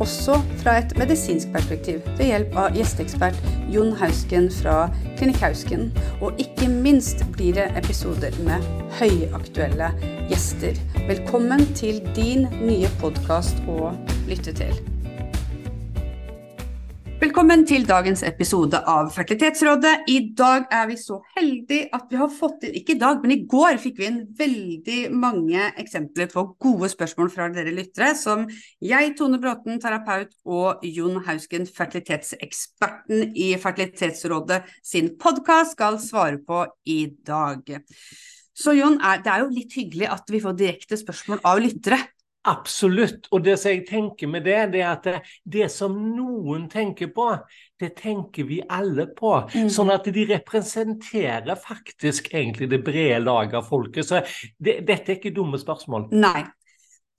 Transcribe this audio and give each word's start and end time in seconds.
også 0.00 0.38
fra 0.62 0.78
et 0.80 0.94
medisinsk 0.98 1.50
perspektiv 1.54 2.00
ved 2.18 2.30
hjelp 2.30 2.56
av 2.58 2.76
gjesteekspert 2.76 3.36
Jon 3.72 3.92
Hausken 4.00 4.48
fra 4.60 4.76
Klinikk 5.18 5.42
Hausken. 5.44 5.90
Og 6.20 6.40
ikke 6.40 6.70
minst 6.72 7.24
blir 7.34 7.56
det 7.58 7.68
episoder 7.78 8.36
med 8.46 8.64
høyaktuelle 9.00 9.92
gjester. 10.30 10.78
Velkommen 11.08 11.66
til 11.76 12.00
din 12.16 12.48
nye 12.62 12.88
podkast 13.02 13.60
å 13.68 13.92
lytte 14.30 14.56
til. 14.56 14.99
Velkommen 17.40 17.62
til 17.64 17.86
dagens 17.88 18.20
episode 18.28 18.76
av 18.92 19.06
Fertilitetsrådet. 19.14 20.02
I 20.12 20.18
dag 20.36 20.66
er 20.76 20.90
vi 20.90 20.96
så 21.00 21.14
heldige 21.38 21.86
at 21.96 22.10
vi 22.12 22.18
har 22.20 22.28
fått 22.28 22.66
inn 22.68 22.74
Ikke 22.76 22.92
i 22.92 23.00
dag, 23.00 23.22
men 23.22 23.32
i 23.32 23.38
går 23.48 23.78
fikk 23.80 23.96
vi 23.96 24.08
inn 24.10 24.18
veldig 24.36 24.98
mange 25.22 25.70
eksempler 25.80 26.28
på 26.28 26.44
gode 26.60 26.90
spørsmål 26.92 27.32
fra 27.32 27.46
dere 27.54 27.72
lyttere, 27.72 28.10
som 28.12 28.44
jeg, 28.84 29.14
Tone 29.16 29.40
Bråten, 29.40 29.80
terapeut, 29.80 30.36
og 30.44 30.84
Jon 30.84 31.16
Hausken, 31.30 31.64
fertilitetseksperten 31.64 33.32
i 33.32 33.54
Fertilitetsrådet 33.64 34.60
sin 34.84 35.14
podkast, 35.16 35.78
skal 35.78 35.96
svare 35.96 36.44
på 36.44 36.66
i 36.92 37.06
dag. 37.24 37.64
Så 38.52 38.76
Jon, 38.76 39.00
det 39.00 39.32
er 39.32 39.46
jo 39.46 39.54
litt 39.56 39.80
hyggelig 39.80 40.12
at 40.12 40.28
vi 40.28 40.44
får 40.44 40.60
direkte 40.60 41.00
spørsmål 41.00 41.40
av 41.48 41.64
lyttere. 41.64 42.04
Absolutt. 42.48 43.26
Og 43.34 43.42
det 43.44 43.58
som 43.60 43.74
jeg 43.74 43.82
tenker 43.88 44.28
med 44.30 44.46
det, 44.48 44.58
det 44.72 44.80
er 44.80 44.94
at 44.94 45.26
det, 45.44 45.66
som 45.72 45.96
noen 46.14 46.68
tenker 46.72 47.10
på, 47.12 47.26
det 47.80 47.92
tenker 47.98 48.46
vi 48.48 48.62
alle 48.64 49.04
på. 49.16 49.34
Mm. 49.52 49.68
Sånn 49.72 49.92
at 49.92 50.08
de 50.08 50.24
representerer 50.30 51.60
faktisk 51.60 52.32
egentlig 52.32 52.70
det 52.72 52.80
brede 52.86 53.20
laget 53.26 53.58
av 53.60 53.68
folket. 53.68 54.08
Så 54.08 54.22
det, 54.56 54.80
dette 54.88 55.12
er 55.12 55.20
ikke 55.20 55.34
dumme 55.36 55.60
spørsmål. 55.60 56.08
Nei. 56.16 56.46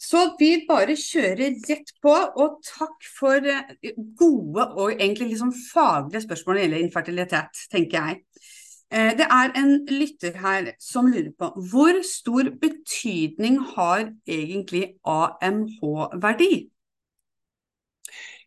Så 0.02 0.32
vi 0.40 0.64
bare 0.66 0.96
kjører 0.98 1.60
rett 1.70 1.92
på, 2.02 2.14
og 2.42 2.58
takk 2.66 3.06
for 3.20 3.46
eh, 3.46 3.92
gode 4.18 4.66
og 4.74 4.96
egentlig 4.96 5.36
liksom 5.36 5.52
faglige 5.54 6.24
spørsmål 6.26 6.56
når 6.56 6.58
det 6.58 6.66
gjelder 6.66 6.86
infertilitet, 6.88 7.62
tenker 7.70 8.08
jeg. 8.10 8.50
Eh, 8.92 9.14
det 9.16 9.28
er 9.32 9.54
en 9.56 9.78
lytter 9.88 10.36
her 10.44 10.74
som 10.80 11.08
lurer 11.08 11.32
på 11.40 11.48
hvor 11.72 12.02
stor 12.04 12.50
betydning 12.60 13.62
har 13.76 14.10
egentlig 14.28 14.98
AMH-verdi? 15.08 16.68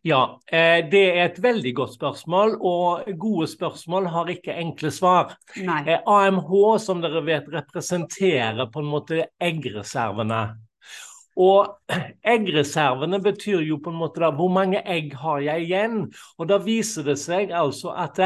Ja, 0.05 0.41
eh, 0.53 0.84
det 0.92 1.05
er 1.17 1.22
et 1.25 1.39
veldig 1.42 1.72
godt 1.78 1.95
spørsmål, 1.95 2.59
og 2.61 3.09
gode 3.19 3.47
spørsmål 3.48 4.11
har 4.12 4.28
ikke 4.34 4.53
enkle 4.61 4.91
svar. 4.92 5.33
Nei. 5.56 5.81
Eh, 5.89 6.05
AMH, 6.05 6.53
som 6.84 7.00
dere 7.00 7.25
vet, 7.25 7.48
representerer 7.48 8.69
på 8.69 8.84
en 8.84 8.91
måte 8.92 9.25
eggreservene. 9.41 10.42
Og 11.41 11.72
eggreservene 12.37 13.22
betyr 13.25 13.65
jo 13.65 13.81
på 13.81 13.95
en 13.95 13.98
måte 14.03 14.20
da, 14.20 14.28
hvor 14.37 14.53
mange 14.53 14.84
egg 14.84 15.17
har 15.25 15.41
jeg 15.41 15.70
igjen? 15.70 15.97
Og 16.37 16.53
da 16.53 16.61
viser 16.61 17.09
det 17.09 17.17
seg 17.25 17.56
altså 17.56 17.97
at 17.97 18.20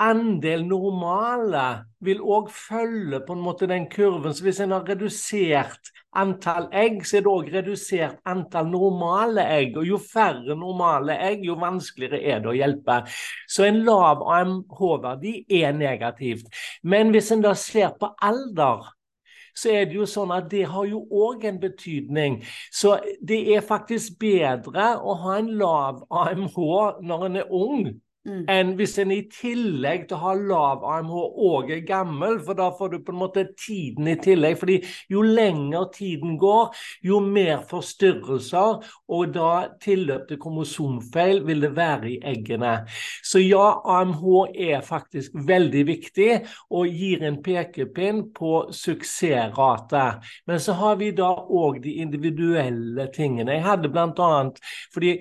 andel 0.00 0.64
normale 0.66 1.64
vil 2.02 2.22
òg 2.22 2.48
følge 2.50 3.20
på 3.26 3.36
en 3.36 3.42
måte 3.44 3.68
den 3.70 3.88
kurven. 3.90 4.34
Så 4.34 4.46
hvis 4.46 4.60
en 4.60 4.74
har 4.74 4.86
redusert 4.88 5.92
antall 6.18 6.68
egg, 6.74 7.02
så 7.06 7.18
er 7.18 7.24
det 7.24 7.32
òg 7.32 7.50
redusert 7.54 8.18
antall 8.28 8.70
normale 8.72 9.44
egg. 9.58 9.76
Og 9.80 9.86
jo 9.86 10.00
færre 10.02 10.56
normale 10.58 11.16
egg, 11.28 11.44
jo 11.46 11.58
vanskeligere 11.60 12.22
er 12.22 12.42
det 12.42 12.50
å 12.52 12.56
hjelpe. 12.56 13.02
Så 13.48 13.68
en 13.68 13.82
lav 13.86 14.24
AMH-verdi 14.38 15.36
er 15.62 15.76
negativt. 15.76 16.50
Men 16.82 17.14
hvis 17.14 17.30
en 17.34 17.44
da 17.44 17.54
ser 17.58 17.94
på 18.00 18.12
alder, 18.22 18.90
så 19.54 19.68
er 19.68 19.84
det 19.84 19.98
jo 19.98 20.06
sånn 20.08 20.32
at 20.32 20.48
det 20.50 20.64
har 20.72 20.86
jo 20.88 21.02
òg 21.12 21.44
en 21.44 21.58
betydning. 21.60 22.40
Så 22.72 22.96
det 23.20 23.42
er 23.52 23.66
faktisk 23.66 24.16
bedre 24.22 24.94
å 24.96 25.16
ha 25.26 25.36
en 25.38 25.52
lav 25.60 26.00
AMH 26.08 26.56
når 27.04 27.26
en 27.28 27.36
er 27.42 27.52
ung, 27.52 27.84
Mm. 28.22 28.44
enn 28.46 28.68
hvis 28.78 28.92
en 29.02 29.10
i 29.10 29.24
tillegg 29.34 30.04
til 30.06 30.14
å 30.14 30.20
ha 30.22 30.32
lav 30.38 30.84
AMH 30.86 31.14
òg 31.42 31.72
er 31.74 31.80
gammel, 31.86 32.36
for 32.46 32.54
da 32.54 32.68
får 32.78 32.92
du 32.92 32.96
på 33.02 33.10
en 33.10 33.18
måte 33.18 33.42
tiden 33.58 34.06
i 34.12 34.14
tillegg. 34.14 34.58
fordi 34.60 34.76
jo 35.10 35.24
lenger 35.26 35.88
tiden 35.94 36.36
går, 36.38 36.70
jo 37.02 37.18
mer 37.20 37.64
forstyrrelser, 37.70 38.86
og 39.08 39.34
da 39.34 39.50
tilløp 39.82 40.28
til 40.28 40.38
kromosomfeil 40.38 41.42
vil 41.48 41.66
det 41.66 41.72
være 41.76 42.10
i 42.12 42.18
eggene. 42.34 42.86
Så 43.26 43.42
ja, 43.42 43.66
AMH 43.98 44.24
er 44.54 44.86
faktisk 44.86 45.34
veldig 45.34 45.86
viktig 45.90 46.30
og 46.70 46.86
gir 46.86 47.26
en 47.26 47.42
pekepinn 47.42 48.28
på 48.34 48.68
suksessrate. 48.70 50.06
Men 50.46 50.62
så 50.62 50.78
har 50.78 51.00
vi 51.02 51.10
da 51.10 51.34
òg 51.42 51.82
de 51.82 51.98
individuelle 52.06 53.10
tingene. 53.14 53.58
Jeg 53.58 53.66
hadde 53.66 53.90
blant 53.90 54.22
annet, 54.22 54.62
fordi 54.94 55.18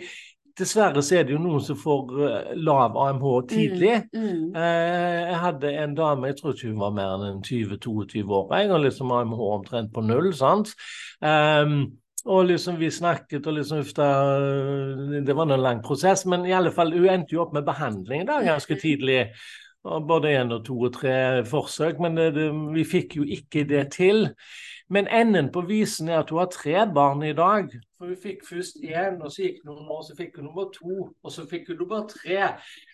Dessverre 0.62 1.02
så 1.04 1.18
er 1.18 1.26
det 1.26 1.34
jo 1.36 1.42
noen 1.42 1.64
som 1.66 1.78
får 1.80 2.12
uh, 2.18 2.52
lav 2.62 2.98
AMH 3.00 3.26
tidlig. 3.50 3.96
Mm, 4.14 4.28
mm. 4.28 4.44
Uh, 4.56 5.32
jeg 5.32 5.40
hadde 5.46 5.72
en 5.84 5.96
dame, 5.98 6.30
jeg 6.30 6.38
tror 6.40 6.54
ikke 6.56 6.70
hun 6.70 6.84
var 6.84 6.94
mer 7.00 7.26
enn 7.30 7.42
20-22 7.46 8.22
år, 8.26 8.54
jeg, 8.60 8.70
og 8.70 8.86
liksom 8.86 9.16
AMH 9.18 9.42
omtrent 9.56 9.94
på 9.96 10.06
null. 10.06 10.30
sant? 10.38 10.76
Um, 11.24 11.82
og 12.26 12.46
liksom 12.46 12.78
vi 12.78 12.92
snakket, 12.94 13.48
og 13.48 13.54
liksom 13.54 13.82
Det 15.26 15.36
var 15.36 15.52
en 15.52 15.62
lang 15.62 15.82
prosess, 15.82 16.26
men 16.26 16.46
i 16.46 16.54
alle 16.54 16.72
fall, 16.72 16.94
hun 16.94 17.10
endte 17.10 17.34
jo 17.34 17.42
opp 17.42 17.54
med 17.54 17.66
behandling 17.66 18.28
da 18.28 18.42
ganske 18.46 18.78
tidlig. 18.78 19.32
Både 19.82 20.30
én 20.38 20.52
og 20.54 20.66
to 20.66 20.76
og 20.78 20.94
tre 20.94 21.42
forsøk, 21.46 22.00
men 22.00 22.16
det, 22.16 22.34
det, 22.36 22.52
vi 22.76 22.84
fikk 22.86 23.16
jo 23.18 23.24
ikke 23.26 23.64
det 23.66 23.88
til. 23.96 24.28
Men 24.92 25.08
enden 25.08 25.48
på 25.52 25.62
visen 25.64 26.10
er 26.10 26.20
at 26.20 26.30
hun 26.34 26.42
har 26.42 26.50
tre 26.52 26.82
barn 26.94 27.24
i 27.24 27.32
dag. 27.34 27.70
For 27.96 28.10
Hun 28.12 28.18
fikk 28.20 28.42
først 28.44 28.82
én, 28.84 29.22
og 29.24 29.32
så 29.32 29.46
gikk 29.46 29.62
noen 29.64 29.88
år, 29.88 30.02
så 30.04 30.16
fikk 30.18 30.40
hun 30.40 30.50
nummer 30.50 30.66
to, 30.76 30.96
og 31.24 31.32
så 31.32 31.46
fikk 31.48 31.70
hun 31.72 31.78
nummer 31.80 32.02
tre. 32.10 32.50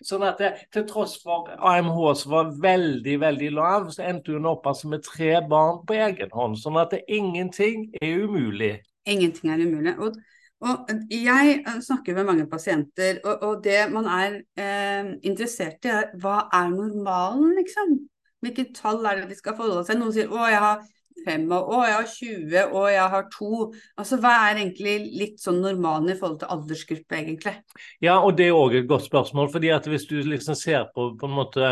Sånn 0.05 0.25
at 0.27 0.37
det, 0.37 0.51
til 0.75 0.83
tross 0.89 1.15
for 1.23 1.47
AMH 1.57 1.97
som 2.19 2.35
var 2.35 2.51
veldig 2.61 3.15
veldig 3.23 3.49
lav, 3.55 3.87
så 3.95 4.05
endte 4.11 4.35
hun 4.35 4.45
opp 4.45 4.69
altså 4.69 4.91
med 4.91 5.05
tre 5.07 5.39
barn 5.49 5.79
på 5.89 5.97
egen 5.97 6.35
hånd. 6.37 6.59
Sånn 6.61 6.77
at 6.77 6.93
det, 6.93 6.99
ingenting 7.09 7.87
er 7.97 8.21
umulig. 8.27 8.75
Ingenting 9.09 9.55
er 9.55 9.63
umulig. 9.65 9.95
Og, 9.97 10.19
og 10.67 10.91
jeg 11.09 11.55
snakker 11.87 12.19
med 12.19 12.27
mange 12.29 12.45
pasienter, 12.51 13.23
og, 13.23 13.47
og 13.47 13.63
det 13.65 13.79
man 13.89 14.11
er 14.19 14.37
eh, 14.59 15.15
interessert 15.25 15.89
i, 15.89 15.95
er 15.95 16.13
hva 16.21 16.43
er 16.59 16.69
normalen, 16.75 17.55
liksom? 17.57 17.97
Hvilke 18.45 18.67
tall 18.77 19.01
er 19.09 19.23
det 19.23 19.31
de 19.31 19.39
skal 19.39 19.57
forholde 19.57 19.81
seg 19.87 19.97
Noen 19.97 20.13
sier 20.13 20.29
å, 20.29 20.43
jeg 20.45 20.61
har 20.61 20.85
fem, 21.25 21.45
og 21.51 21.71
å, 21.73 21.81
jeg 21.87 21.95
har 21.95 22.07
20, 22.11 22.75
og 22.77 22.87
jeg 22.91 23.11
har 23.13 23.27
to. 23.33 23.51
Altså, 23.97 24.19
Hva 24.21 24.33
er 24.47 24.61
egentlig 24.61 24.95
litt 25.17 25.41
sånn 25.41 25.61
normalen 25.63 26.11
i 26.13 26.17
forhold 26.17 26.41
til 26.41 26.53
aldersgruppe, 26.55 27.19
egentlig? 27.19 27.55
Ja, 28.03 28.19
og 28.19 28.37
det 28.37 28.49
er 28.49 28.57
òg 28.57 28.77
et 28.79 28.89
godt 28.89 29.07
spørsmål. 29.07 29.51
fordi 29.51 29.71
at 29.73 29.87
hvis 29.87 30.07
du 30.09 30.17
liksom 30.21 30.55
ser 30.55 30.87
på 30.95 31.07
på 31.17 31.27
en 31.27 31.35
måte 31.37 31.71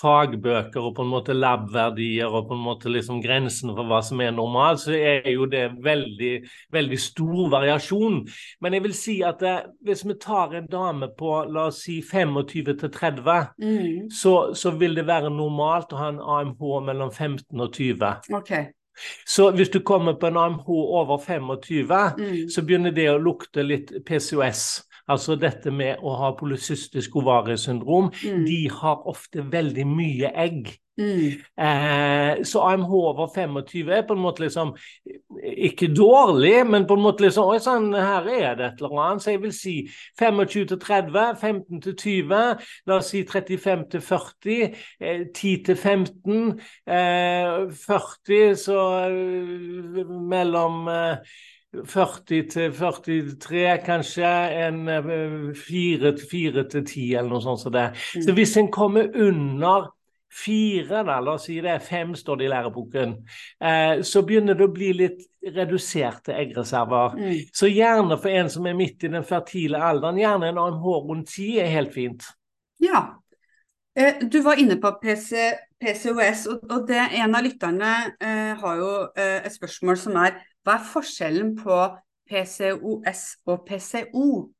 fagbøker 0.00 0.80
og 0.80 0.94
på 0.96 1.04
en 1.04 1.10
måte 1.10 1.36
lab-verdier 1.36 2.30
og 2.30 2.48
på 2.48 2.56
en 2.56 2.64
måte 2.64 2.92
liksom 2.92 3.20
grensen 3.24 3.74
for 3.74 3.88
hva 3.88 4.02
som 4.04 4.20
er 4.20 4.34
normalt, 4.34 4.82
så 4.84 4.94
er 4.96 5.28
jo 5.32 5.46
det 5.50 5.64
veldig, 5.84 6.34
veldig 6.72 7.00
stor 7.00 7.50
variasjon. 7.52 8.22
Men 8.60 8.76
jeg 8.76 8.86
vil 8.86 8.96
si 8.96 9.16
at 9.26 9.42
eh, 9.42 9.66
hvis 9.86 10.06
vi 10.06 10.18
tar 10.22 10.54
en 10.56 10.70
dame 10.70 11.10
på 11.18 11.38
la 11.50 11.68
oss 11.70 11.82
si 11.86 12.00
25 12.02 12.72
til 12.80 12.90
30, 12.92 13.52
mm. 13.58 14.10
så, 14.10 14.36
så 14.54 14.72
vil 14.78 14.96
det 14.96 15.06
være 15.08 15.32
normalt 15.32 15.92
å 15.92 16.00
ha 16.00 16.10
en 16.12 16.22
AMH 16.22 16.64
mellom 16.86 17.12
15 17.12 17.60
og 17.60 17.72
20. 17.72 18.34
Okay. 18.40 18.72
Så 19.26 19.50
hvis 19.56 19.72
du 19.72 19.80
kommer 19.84 20.16
på 20.20 20.30
en 20.30 20.38
AMH 20.40 20.68
over 20.70 21.18
25, 21.18 21.92
mm. 22.18 22.48
så 22.52 22.64
begynner 22.64 22.94
det 22.96 23.10
å 23.12 23.20
lukte 23.20 23.64
litt 23.66 23.92
PCOS. 24.06 24.66
Altså 25.06 25.36
dette 25.38 25.70
med 25.70 26.02
å 26.02 26.16
ha 26.18 26.32
polycystisk 26.38 27.20
ovariesyndrom. 27.20 28.10
Mm. 28.24 28.42
De 28.48 28.60
har 28.72 29.06
ofte 29.06 29.44
veldig 29.52 29.86
mye 29.86 30.32
egg. 30.34 30.72
Mm. 30.98 31.26
Eh, 31.64 32.44
så 32.44 32.60
AMH 32.60 32.92
over 32.92 33.26
25 33.34 33.88
er 33.92 34.02
på 34.08 34.14
en 34.14 34.20
måte 34.20 34.42
liksom 34.42 34.72
ikke 35.44 35.90
dårlig, 35.94 36.66
men 36.66 36.86
på 36.86 36.96
en 36.96 37.02
måte 37.04 37.26
liksom 37.26 37.50
Oi 37.52 37.58
sann, 37.60 37.90
her 37.92 38.24
er 38.32 38.54
det 38.56 38.66
et 38.66 38.80
eller 38.80 39.02
annet. 39.04 39.22
Så 39.22 39.30
jeg 39.30 39.42
vil 39.42 39.52
si 39.52 39.74
25 40.18 40.66
til 40.66 40.80
30, 40.80 41.36
15 41.40 41.82
til 41.82 41.96
20, 41.96 42.40
la 42.86 42.96
oss 42.96 43.12
si 43.12 43.22
35 43.28 43.84
til 43.90 44.00
40, 44.00 44.74
eh, 45.00 45.26
10 45.34 45.62
til 45.66 45.76
15, 45.76 46.60
eh, 46.88 47.68
40 47.86 48.56
så 48.56 48.80
eh, 49.10 50.06
mellom 50.32 50.88
40 51.84 52.38
eh, 52.38 52.48
til 52.48 52.72
43, 52.72 53.78
kanskje. 53.84 54.32
En 54.64 54.86
4 55.54 56.08
eh, 56.08 56.64
til 56.70 56.86
10 56.86 57.14
eller 57.14 57.30
noe 57.30 57.44
sånt. 57.44 57.60
Så, 57.60 57.70
det. 57.70 57.90
Mm. 58.16 58.22
så 58.22 58.32
hvis 58.32 58.56
en 58.56 58.72
kommer 58.72 59.12
under 59.14 59.92
fire, 60.36 61.02
da, 61.06 61.18
la 61.20 61.36
oss 61.36 61.46
si 61.48 61.58
det 61.64 61.78
fem, 61.84 62.14
står 62.16 62.40
det 62.40 62.46
i 62.46 62.50
læreboken, 62.52 63.14
eh, 63.60 64.02
så 64.06 64.22
begynner 64.26 64.58
det 64.58 64.66
å 64.66 64.72
bli 64.74 64.92
litt 64.96 65.22
reduserte 65.56 66.34
eggreserver. 66.36 67.16
Mm. 67.16 67.36
Så 67.54 67.70
gjerne 67.70 68.18
for 68.20 68.32
en 68.32 68.50
som 68.52 68.66
er 68.66 68.76
midt 68.78 69.06
i 69.06 69.12
den 69.12 69.24
fertile 69.26 69.80
alderen, 69.82 70.20
gjerne 70.20 70.50
en 70.50 70.60
AMH 70.64 70.88
rundt 71.06 71.30
ti 71.34 71.54
er 71.62 71.70
helt 71.72 71.94
fint. 71.94 72.26
Ja. 72.82 73.06
Eh, 73.96 74.20
Du 74.28 74.42
var 74.44 74.60
inne 74.60 74.76
på 74.80 74.92
PC, 75.02 75.52
PCOS, 75.80 76.46
og 76.52 76.66
og 76.70 76.88
det, 76.88 77.00
en 77.20 77.34
av 77.34 77.44
lytterne 77.44 77.94
eh, 78.20 78.52
har 78.60 78.76
jo 78.76 78.90
eh, 79.16 79.40
et 79.46 79.54
spørsmål 79.54 79.96
som 80.00 80.18
er 80.20 80.36
hva 80.66 80.80
er 80.80 80.88
forskjellen 80.92 81.56
på 81.56 81.78
PCOS 82.26 83.22
og 83.46 83.66
PCO? 83.68 84.50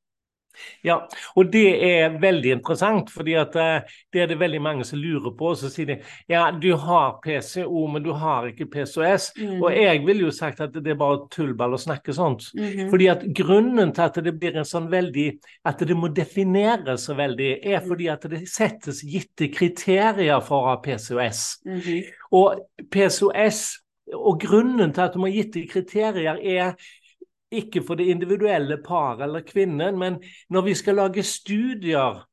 Ja, 0.85 0.99
og 1.35 1.51
det 1.53 1.65
er 1.85 2.17
veldig 2.21 2.51
interessant, 2.57 3.11
fordi 3.13 3.35
at 3.39 3.55
eh, 3.59 3.97
det 4.13 4.23
er 4.23 4.31
det 4.31 4.39
veldig 4.39 4.61
mange 4.63 4.85
som 4.87 4.99
lurer 5.01 5.33
på. 5.37 5.53
Så 5.59 5.71
sier 5.73 5.91
de 5.91 5.97
ja, 6.31 6.47
du 6.51 6.69
har 6.79 7.17
PCO, 7.23 7.85
men 7.91 8.05
du 8.05 8.11
har 8.17 8.49
ikke 8.49 8.69
PCOS. 8.73 9.31
Mm. 9.37 9.55
Og 9.61 9.71
jeg 9.73 10.03
ville 10.05 10.27
jo 10.27 10.33
sagt 10.35 10.61
at 10.63 10.75
det 10.75 10.93
er 10.93 10.99
bare 10.99 11.25
tullball 11.33 11.77
å 11.77 11.81
snakke 11.81 12.15
sånt. 12.15 12.49
Mhm. 12.57 12.89
Fordi 12.91 13.09
at 13.11 13.25
Grunnen 13.37 13.91
til 13.93 14.05
at 14.05 14.19
det 14.23 14.33
blir 14.39 14.55
en 14.57 14.65
sånn 14.67 14.87
veldig 14.91 15.27
At 15.67 15.81
det 15.85 15.95
må 15.97 16.07
defineres 16.13 17.05
så 17.07 17.15
veldig, 17.17 17.49
er 17.65 17.81
fordi 17.85 18.07
at 18.11 18.23
det 18.31 18.43
settes 18.49 19.01
gitte 19.05 19.49
kriterier 19.53 20.39
for 20.43 20.69
PCOS. 20.83 21.59
Mhm. 21.65 21.99
Og 22.37 22.61
PCOS 22.91 23.61
og 24.15 24.39
grunnen 24.39 24.93
til 24.93 25.03
at 25.03 25.13
du 25.13 25.19
må 25.19 25.27
ha 25.27 25.35
gitte 25.35 25.65
kriterier, 25.67 26.39
er 26.39 26.75
ikke 27.51 27.83
for 27.83 27.95
det 27.95 28.09
individuelle 28.11 28.77
par 28.83 29.21
eller 29.23 29.45
kvinnen, 29.47 29.99
men 29.99 30.21
når 30.49 30.61
vi 30.61 30.73
skal 30.73 30.99
lage 30.99 31.23
studier 31.23 32.25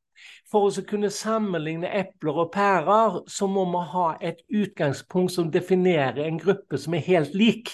for 0.54 0.68
å 0.68 0.82
kunne 0.86 1.10
sammenligne 1.10 1.88
epler 1.98 2.36
og 2.44 2.52
pærer, 2.54 3.16
så 3.30 3.48
må 3.50 3.64
vi 3.72 3.80
ha 3.90 4.04
et 4.22 4.42
utgangspunkt 4.54 5.34
som 5.34 5.50
definerer 5.50 6.22
en 6.28 6.38
gruppe 6.38 6.78
som 6.78 6.94
er 6.94 7.02
helt 7.08 7.34
lik. 7.34 7.72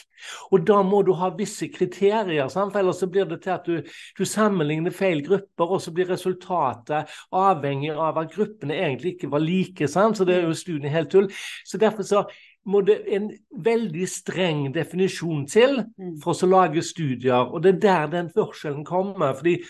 Og 0.52 0.64
da 0.68 0.78
må 0.86 1.02
du 1.04 1.12
ha 1.16 1.28
visse 1.36 1.68
kriterier, 1.72 2.48
sant? 2.52 2.72
for 2.72 2.80
ellers 2.80 3.02
så 3.02 3.08
blir 3.12 3.28
det 3.28 3.42
til 3.44 3.54
at 3.56 3.68
du, 3.68 3.90
du 4.16 4.24
sammenligner 4.24 4.94
feil 4.96 5.20
grupper, 5.26 5.74
og 5.76 5.82
så 5.84 5.92
blir 5.96 6.08
resultatet 6.08 7.12
avhengig 7.36 7.92
av 7.92 8.20
at 8.22 8.32
gruppene 8.32 8.78
egentlig 8.78 9.16
ikke 9.16 9.32
var 9.32 9.44
like. 9.44 9.88
Sant? 9.88 10.16
Så 10.16 10.28
det 10.28 10.38
er 10.38 10.48
jo 10.48 10.56
studien 10.56 10.92
helt 10.92 11.12
tull. 11.12 11.28
Så 11.68 11.80
derfor 11.80 12.06
så 12.06 12.24
må 12.66 12.80
det 12.84 12.98
en 13.08 13.30
veldig 13.56 14.08
streng 14.08 14.72
definisjon 14.74 15.46
til 15.48 15.84
Mm. 15.98 16.20
for 16.22 16.32
å 16.32 16.46
lage 16.48 16.82
studier. 16.82 17.52
Og 17.52 17.62
det 17.62 17.74
er 17.76 17.78
der 17.80 18.06
den 18.06 18.30
forskjellen 18.30 18.84
kommer. 18.84 19.34
fordi 19.34 19.62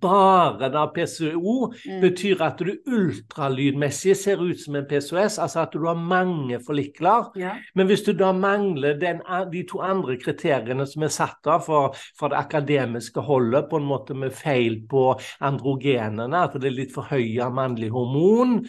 bare 0.00 0.70
da 0.72 0.86
PCO 0.86 1.72
Mm. 1.86 2.00
betyr 2.00 2.40
at 2.40 2.56
du 2.58 2.72
ultralydmessig 2.88 4.16
ser 4.16 4.36
ut 4.40 4.58
som 4.60 4.76
en 4.76 4.86
PCOS, 4.86 5.38
altså 5.38 5.60
at 5.60 5.72
du 5.72 5.84
har 5.86 5.94
mange 5.94 6.58
forlikler. 6.58 7.30
Ja. 7.36 7.52
Men 7.74 7.86
hvis 7.88 8.02
du 8.06 8.12
da 8.12 8.32
mangler 8.32 8.98
den, 8.98 9.20
de 9.52 9.62
to 9.62 9.80
andre 9.80 10.16
kriteriene 10.16 10.86
som 10.86 11.02
er 11.02 11.08
satt 11.08 11.46
av 11.46 11.66
for, 11.66 11.94
for 12.18 12.28
det 12.28 12.38
akademiske 12.38 13.20
holdet, 13.20 13.68
på 13.70 13.76
en 13.76 13.86
måte 13.88 14.14
med 14.16 14.32
feil 14.32 14.80
på 14.88 15.18
androgenene, 15.42 16.34
at 16.44 16.54
det 16.54 16.64
er 16.64 16.76
litt 16.78 16.92
for 16.94 17.02
høye 17.02 17.50
mannlig 17.52 17.90
hormon, 17.90 18.66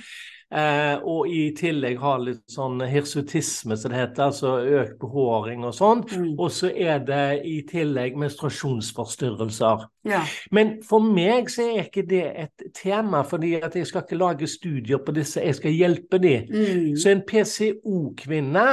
eh, 0.56 0.96
og 1.04 1.28
i 1.28 1.52
tillegg 1.58 1.98
har 2.00 2.20
litt 2.24 2.44
sånn 2.52 2.80
hirsutisme, 2.88 3.76
som 3.78 3.92
det 3.92 4.00
heter, 4.00 4.24
altså 4.30 4.54
økt 4.82 5.00
behåring 5.02 5.66
og 5.68 5.74
sånn, 5.76 6.04
Mm. 6.16 6.40
og 6.40 6.50
så 6.52 6.70
er 6.76 7.00
det 7.00 7.42
i 7.46 7.62
tillegg 7.68 8.16
menstruasjonsforstyrrelser. 8.16 9.86
ja. 10.06 10.22
Men 10.52 10.82
for 10.84 11.00
meg 11.00 11.50
så 11.50 11.62
er 11.78 11.84
ikke 11.90 12.08
det 12.08 12.24
et 12.46 12.64
tema, 12.74 13.24
fordi 13.24 13.56
at 13.62 13.76
jeg 13.76 13.88
skal 13.88 14.02
ikke 14.02 14.18
lage 14.18 14.48
studier 14.48 14.98
på 14.98 15.14
disse, 15.14 15.42
jeg 15.42 15.56
skal 15.56 15.72
hjelpe 15.72 16.18
dem. 16.22 16.48
Mm. 16.50 16.96
Så 16.98 17.10
en 17.12 17.22
PCO-kvinne 17.22 18.68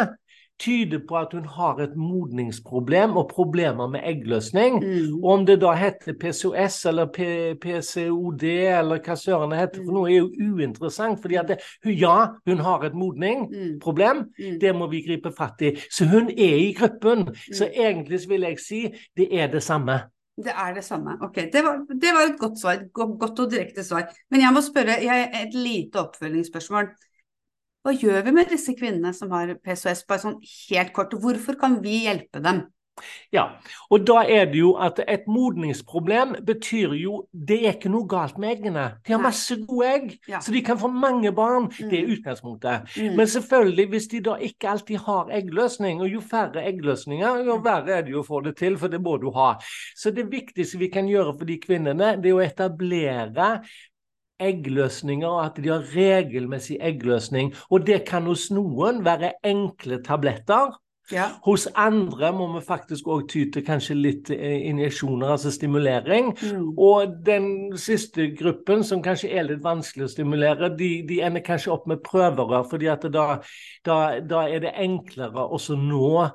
tyder 0.62 1.00
på 1.08 1.16
at 1.18 1.32
hun 1.34 1.44
har 1.56 1.80
et 1.82 1.96
modningsproblem 1.98 3.16
og 3.18 3.28
problemer 3.32 3.88
med 3.90 4.04
eggløsning. 4.06 4.78
Mm. 4.84 5.16
Og 5.18 5.26
om 5.32 5.46
det 5.48 5.58
da 5.62 5.72
heter 5.78 6.14
PCOS 6.20 6.84
eller 6.90 7.10
P 7.14 7.26
PCOD 7.62 8.44
eller 8.44 9.02
hva 9.02 9.16
søren 9.18 9.50
det 9.52 9.58
heter, 9.58 9.82
for 9.84 9.96
noe 9.96 10.10
er 10.12 10.20
jo 10.20 10.54
uinteressant. 10.54 11.20
fordi 11.22 11.40
at 11.40 11.48
det, 11.50 11.58
ja, 11.98 12.28
hun 12.46 12.62
har 12.62 12.84
et 12.86 12.94
modningsproblem, 12.94 14.24
Mm. 14.38 14.58
det 14.60 14.74
må 14.76 14.86
vi 14.90 15.02
gripe 15.06 15.32
fatt 15.36 15.60
i. 15.62 15.74
Så 15.90 16.06
hun 16.08 16.30
er 16.30 16.56
i 16.56 16.72
gruppen. 16.78 17.28
Så 17.52 17.68
egentlig 17.74 18.20
vil 18.28 18.40
jeg 18.46 18.58
si 18.60 18.80
det 19.16 19.28
er 19.32 19.46
det 19.52 19.62
samme. 19.62 20.00
Det 20.36 20.52
er 20.56 20.74
det 20.74 20.84
samme. 20.84 21.18
Ok, 21.22 21.34
det 21.52 21.60
var, 21.64 21.82
det 21.90 22.12
var 22.16 22.32
et 22.32 22.38
godt 22.40 22.60
svar. 22.60 22.78
Godt 22.92 23.38
og 23.40 23.50
direkte 23.50 23.84
svar. 23.84 24.08
Men 24.30 24.40
jeg 24.40 24.52
må 24.54 24.60
spørre, 24.64 24.96
jeg 25.02 25.10
har 25.10 25.46
et 25.46 25.54
lite 25.54 26.00
oppfølgingsspørsmål. 26.00 26.86
Hva 27.82 27.94
gjør 27.98 28.22
vi 28.28 28.30
med 28.36 28.52
disse 28.52 28.74
kvinnene 28.78 29.10
som 29.16 29.32
har 29.34 29.56
PCOS? 29.58 30.04
Bare 30.06 30.22
sånn 30.22 30.38
helt 30.70 30.92
kort, 30.94 31.16
hvorfor 31.18 31.58
kan 31.58 31.80
vi 31.82 32.04
hjelpe 32.04 32.42
dem? 32.44 32.62
Ja, 33.32 33.46
og 33.90 34.02
da 34.06 34.18
er 34.28 34.44
det 34.52 34.58
jo 34.60 34.74
at 34.76 34.98
et 35.08 35.22
modningsproblem 35.26 36.34
betyr 36.44 36.92
jo 37.00 37.22
det 37.32 37.56
er 37.64 37.72
ikke 37.72 37.90
noe 37.90 38.04
galt 38.06 38.36
med 38.38 38.50
eggene. 38.52 38.82
De 39.08 39.14
har 39.14 39.22
masse 39.24 39.56
gode 39.66 39.88
egg, 39.88 40.18
Ja. 40.28 40.38
så 40.44 40.52
de 40.52 40.60
kan 40.62 40.76
få 40.78 40.90
mange 40.92 41.32
barn. 41.32 41.70
Det 41.70 41.98
er 42.02 42.06
Mm. 42.06 42.12
utgangspunktet. 42.18 42.84
Mm. 43.00 43.16
Men 43.16 43.26
selvfølgelig, 43.26 43.88
hvis 43.88 44.06
de 44.08 44.20
da 44.20 44.34
ikke 44.36 44.68
alltid 44.68 44.96
har 44.98 45.30
eggløsning, 45.32 46.02
og 46.02 46.08
jo 46.12 46.20
færre 46.20 46.62
eggløsninger, 46.68 47.44
jo 47.46 47.56
verre 47.64 47.90
er 47.96 48.02
det 48.02 48.12
jo 48.12 48.22
å 48.22 48.26
få 48.28 48.44
det 48.44 48.56
til, 48.56 48.76
for 48.76 48.88
det 48.88 49.00
må 49.00 49.16
du 49.20 49.30
ha. 49.30 49.54
Så 49.96 50.14
det 50.14 50.30
viktigste 50.30 50.78
vi 50.78 50.88
kan 50.88 51.08
gjøre 51.08 51.34
for 51.38 51.44
de 51.46 51.58
kvinnene, 51.58 52.20
det 52.22 52.26
er 52.30 52.34
å 52.34 52.44
etablere 52.46 53.62
eggløsninger, 54.48 55.40
at 55.44 55.58
de 55.62 55.72
har 55.72 55.88
regelmessig 55.94 56.78
eggløsning. 56.80 57.52
Og 57.70 57.86
det 57.86 58.02
kan 58.08 58.28
hos 58.30 58.50
noen 58.54 59.04
være 59.06 59.34
enkle 59.46 60.02
tabletter. 60.04 60.72
Ja. 61.12 61.26
Hos 61.44 61.66
andre 61.76 62.30
må 62.32 62.46
vi 62.54 62.60
faktisk 62.64 63.08
òg 63.10 63.26
ty 63.28 63.42
til 63.52 63.64
kanskje 63.66 63.96
litt 63.98 64.30
eh, 64.32 64.62
injeksjoner, 64.70 65.34
altså 65.34 65.50
stimulering. 65.52 66.30
Mm. 66.40 66.68
Og 66.78 67.16
den 67.26 67.48
siste 67.76 68.30
gruppen, 68.38 68.84
som 68.86 69.02
kanskje 69.04 69.32
er 69.34 69.48
litt 69.48 69.64
vanskelig 69.64 70.06
å 70.06 70.12
stimulere, 70.12 70.70
de, 70.78 70.92
de 71.08 71.20
ender 71.26 71.44
kanskje 71.44 71.74
opp 71.74 71.88
med 71.90 72.04
prøverør, 72.06 72.64
fordi 72.70 72.88
at 72.92 73.04
da, 73.12 73.26
da, 73.84 73.98
da 74.22 74.46
er 74.48 74.64
det 74.64 74.76
enklere 74.80 75.48
også 75.52 75.76
nå 75.80 76.30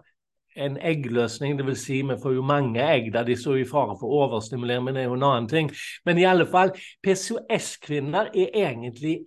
en 0.57 0.77
eggløsning, 0.81 1.56
dvs. 1.59 1.86
Si, 1.88 2.01
vi 2.01 2.18
får 2.21 2.36
jo 2.38 2.44
mange 2.45 2.81
egg 2.83 3.12
der 3.13 3.24
de 3.27 3.36
står 3.38 3.62
i 3.62 3.65
fare 3.69 3.95
for 4.00 4.13
overstimulering, 4.25 4.83
men 4.86 4.98
det 4.98 5.04
er 5.04 5.09
jo 5.12 5.18
en 5.18 5.25
annen 5.30 5.50
ting. 5.51 5.71
Men 6.06 6.18
i 6.21 6.25
alle 6.27 6.48
fall, 6.50 6.74
PCOS-kvinner 7.06 8.31
er 8.33 8.54
egentlig 8.68 9.19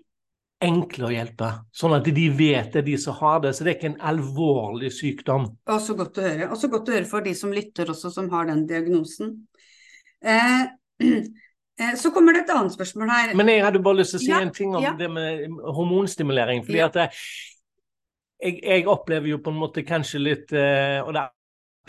enkle 0.60 1.06
å 1.08 1.12
hjelpe, 1.14 1.50
sånn 1.72 1.94
at 1.96 2.08
de 2.12 2.26
vet 2.36 2.74
det 2.74 2.82
de 2.84 2.96
som 3.00 3.16
har 3.16 3.38
det. 3.40 3.54
Så 3.56 3.64
det 3.64 3.72
er 3.72 3.78
ikke 3.78 3.92
en 3.94 4.02
alvorlig 4.12 4.90
sykdom. 4.92 5.46
Og 5.72 5.80
så 5.80 5.96
godt 5.96 6.20
å 6.20 6.26
høre. 6.26 6.48
Og 6.52 6.60
så 6.60 6.68
godt 6.72 6.90
å 6.90 6.96
høre 6.98 7.08
for 7.08 7.24
de 7.24 7.32
som 7.38 7.54
lytter 7.54 7.88
også, 7.94 8.12
som 8.12 8.28
har 8.34 8.50
den 8.50 8.66
diagnosen. 8.68 9.32
Eh, 10.20 10.66
eh, 11.00 11.94
så 11.96 12.12
kommer 12.12 12.36
det 12.36 12.44
et 12.44 12.52
annet 12.52 12.76
spørsmål 12.76 13.08
her. 13.14 13.32
Men 13.40 13.48
jeg 13.48 13.64
hadde 13.64 13.80
bare 13.84 14.02
lyst 14.02 14.12
til 14.16 14.20
å 14.20 14.24
si 14.26 14.32
Ja, 14.34 14.42
en 14.44 14.52
ting 14.52 14.76
om 14.76 14.84
ja. 14.84 14.92
det 14.98 15.08
med 15.08 15.48
hormonstimulering. 15.64 16.66
fordi 16.66 16.82
Ja. 16.82 16.90
at 16.92 16.96
eh, 16.96 17.24
jeg, 18.42 18.62
jeg 18.64 18.88
opplever 18.88 19.34
jo 19.34 19.42
på 19.44 19.52
en 19.52 19.60
måte 19.60 19.84
kanskje 19.86 20.22
litt 20.22 20.56
eh, 20.56 20.98
og 21.04 21.14
det 21.16 21.28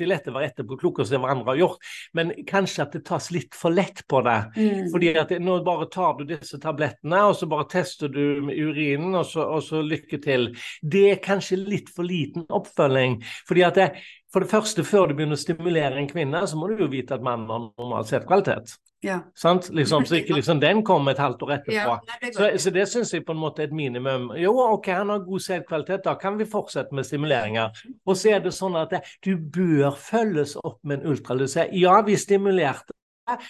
alltid 0.01 0.09
lett 0.09 0.27
å 0.27 0.33
være 0.35 0.49
etterpåklok 0.49 1.01
og 1.01 1.07
se 1.07 1.19
hva 1.19 1.31
andre 1.31 1.51
har 1.51 1.59
gjort, 1.59 1.89
men 2.17 2.31
kanskje 2.47 2.83
at 2.83 2.93
det 2.95 3.03
tas 3.05 3.29
litt 3.31 3.55
for 3.55 3.73
lett 3.73 4.03
på 4.07 4.21
det. 4.25 4.37
Mm. 4.55 4.89
Fordi 4.91 5.11
at 5.19 5.33
Nå 5.41 5.63
bare 5.65 5.87
tar 5.91 6.17
du 6.17 6.25
disse 6.25 6.59
tablettene, 6.61 7.21
og 7.27 7.35
så 7.35 7.47
bare 7.49 7.67
tester 7.69 8.09
du 8.11 8.41
med 8.45 8.57
urinen, 8.57 9.15
og 9.15 9.25
så, 9.25 9.45
og 9.45 9.63
så 9.63 9.81
lykke 9.81 10.21
til. 10.21 10.51
Det 10.81 11.05
er 11.11 11.23
kanskje 11.23 11.59
litt 11.61 11.89
for 11.93 12.03
liten 12.07 12.45
oppfølging. 12.49 13.21
fordi 13.47 13.61
at 13.67 13.75
det, 13.75 13.89
For 14.31 14.43
det 14.43 14.51
første, 14.51 14.83
før 14.87 15.09
du 15.09 15.17
begynner 15.17 15.35
å 15.35 15.41
stimulere 15.41 15.99
en 15.99 16.07
kvinne, 16.07 16.45
så 16.47 16.55
må 16.55 16.69
du 16.71 16.79
jo 16.79 16.87
vite 16.91 17.17
at 17.17 17.23
mannen 17.25 17.49
har 17.51 17.65
normal 17.65 18.05
sædkvalitet. 18.07 18.77
Ja. 19.03 19.17
Liksom, 19.35 20.05
så 20.05 20.19
ikke 20.19 20.37
liksom 20.37 20.61
den 20.61 20.83
kommer 20.85 21.11
et 21.11 21.19
halvt 21.19 21.43
år 21.43 21.55
etterpå. 21.57 21.75
Ja, 21.75 21.97
nei, 22.07 22.17
det 22.21 22.35
Så, 22.37 22.47
så 22.63 22.73
det 22.75 22.85
syns 22.87 23.11
jeg 23.13 23.25
på 23.27 23.35
en 23.35 23.41
måte 23.41 23.63
er 23.63 23.67
et 23.67 23.75
minimum. 23.75 24.29
Jo, 24.39 24.53
OK, 24.69 24.87
han 24.93 25.09
har 25.09 25.25
god 25.25 25.43
sædkvalitet, 25.43 26.05
da 26.05 26.15
kan 26.21 26.39
vi 26.39 26.47
fortsette 26.47 26.95
med 26.95 27.09
stimuleringer. 27.09 27.83
Og 28.05 28.15
så 28.17 28.37
er 28.37 28.45
det 28.45 28.53
sånn 28.55 28.77
at 28.79 28.93
det, 28.93 29.01
du 29.25 29.35
bør 29.35 29.97
følges 29.97 30.55
opp 30.61 30.79
med 30.85 31.01
en 31.01 31.11
ultralyd. 31.11 31.57
Ja, 31.75 31.99
vi 32.05 32.17
stimulerte. 32.21 32.95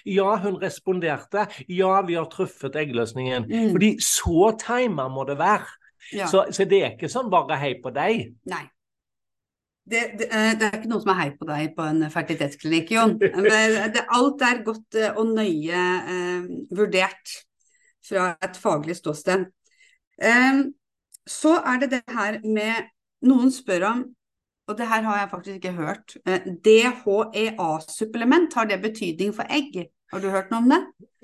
Ja, 0.05 0.35
hun 0.41 0.57
responderte. 0.61 1.45
Ja, 1.67 2.01
vi 2.07 2.17
har 2.17 2.25
truffet 2.31 2.75
eggløsningen. 2.77 3.47
Mm. 3.49 3.71
Fordi 3.75 3.95
så 4.01 4.51
tima 4.61 5.07
må 5.09 5.25
det 5.29 5.37
være. 5.41 5.69
Ja. 6.11 6.27
Så, 6.27 6.47
så 6.51 6.65
det 6.65 6.81
er 6.81 6.93
ikke 6.95 7.09
sånn 7.11 7.29
bare 7.31 7.59
hei 7.61 7.75
på 7.81 7.93
deg. 7.93 8.31
Nei. 8.49 8.65
Det, 9.83 10.01
det, 10.19 10.27
eh, 10.29 10.51
det 10.59 10.67
er 10.67 10.77
ikke 10.77 10.91
noen 10.91 11.03
som 11.03 11.11
er 11.13 11.19
hei 11.19 11.29
på 11.37 11.47
deg 11.49 11.71
på 11.75 11.85
en 11.89 12.05
fertilitetsklinikk, 12.13 12.91
Jon. 12.95 13.15
Det, 13.21 13.61
det, 13.95 14.03
alt 14.13 14.43
er 14.45 14.61
godt 14.65 14.99
eh, 14.99 15.17
og 15.17 15.33
nøye 15.33 15.81
eh, 16.13 16.51
vurdert 16.77 17.33
fra 18.05 18.31
et 18.45 18.59
faglig 18.61 18.95
ståsted. 18.99 19.47
Eh, 20.21 20.63
så 21.27 21.55
er 21.65 21.81
det 21.81 21.93
det 21.97 22.03
her 22.09 22.41
med 22.45 22.91
Noen 23.21 23.51
spør 23.53 23.83
om, 23.85 23.99
og 24.69 24.77
det 24.77 24.87
her 24.89 25.03
har 25.05 25.19
jeg 25.19 25.29
faktisk 25.29 25.55
ikke 25.59 25.75
hørt, 25.77 26.15
eh, 26.25 26.47
DHEA-supplement, 26.65 28.53
har 28.57 28.69
det 28.69 28.81
betydning 28.81 29.33
for 29.35 29.45
egg? 29.49 29.89
Har 30.13 30.19
du 30.21 30.29
hørt 30.33 30.49
noe 30.51 30.63
om 30.63 30.71
det? 30.71 30.81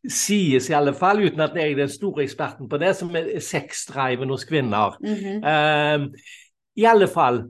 sies, 0.08 0.68
i 0.70 0.76
alle 0.76 0.94
fall, 0.94 1.24
uten 1.26 1.40
at 1.40 1.56
jeg 1.58 1.72
er 1.72 1.80
den 1.82 1.90
store 1.90 2.22
eksperten 2.22 2.68
på 2.70 2.78
det, 2.78 2.94
som 2.96 3.10
er 3.18 3.32
sexdriven 3.42 4.30
hos 4.30 4.44
kvinner. 4.48 4.96
Mhm. 5.02 5.42
Eh, 5.44 6.06
I 6.76 6.84
alle 6.88 7.08
fall, 7.08 7.42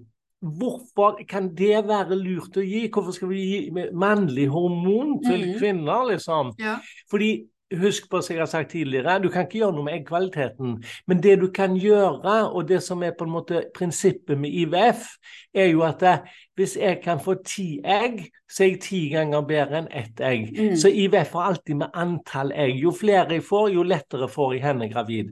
hvorfor 0.42 1.20
kan 1.28 1.52
det 1.54 1.84
være 1.86 2.16
lurt 2.18 2.56
å 2.58 2.64
gi? 2.66 2.88
Hvorfor 2.90 3.14
skal 3.14 3.28
vi 3.30 3.42
gi 3.44 3.70
mannlig 3.94 4.48
hormon 4.50 5.20
til 5.22 5.44
Mhm. 5.52 5.58
kvinner, 5.60 6.08
liksom? 6.10 6.54
Ja. 6.58 6.78
Fordi 7.10 7.44
Husk 7.80 8.08
på 8.10 8.20
som 8.20 8.34
jeg 8.34 8.42
har 8.42 8.50
sagt 8.50 8.70
tidligere, 8.74 9.18
du 9.22 9.28
kan 9.32 9.46
ikke 9.46 9.62
gjøre 9.62 9.76
noe 9.76 9.86
med 9.86 9.96
eggkvaliteten. 9.96 10.74
Men 11.08 11.22
det 11.24 11.38
du 11.40 11.48
kan 11.54 11.76
gjøre, 11.78 12.34
og 12.50 12.68
det 12.68 12.82
som 12.84 13.02
er 13.02 13.14
på 13.18 13.24
en 13.24 13.32
måte 13.32 13.64
prinsippet 13.76 14.38
med 14.38 14.52
IVF, 14.64 15.06
er 15.54 15.70
jo 15.72 15.84
at 15.86 16.02
eh, 16.02 16.26
hvis 16.58 16.76
jeg 16.76 17.00
kan 17.04 17.20
få 17.20 17.34
ti 17.46 17.80
egg, 17.84 18.26
så 18.52 18.64
er 18.64 18.68
jeg 18.74 18.80
ti 18.84 18.98
ganger 19.08 19.44
bedre 19.48 19.78
enn 19.80 19.86
ett 19.88 20.20
egg. 20.20 20.50
Mm. 20.52 20.74
Så 20.76 20.90
IVF 20.92 21.32
har 21.32 21.46
alltid 21.48 21.78
med 21.80 21.94
antall 21.96 22.52
egg. 22.52 22.74
Jo 22.82 22.92
flere 22.92 23.38
jeg 23.38 23.44
får, 23.46 23.70
jo 23.72 23.84
lettere 23.88 24.28
får 24.28 24.52
jeg 24.58 24.64
henne 24.66 24.88
gravid. 24.92 25.30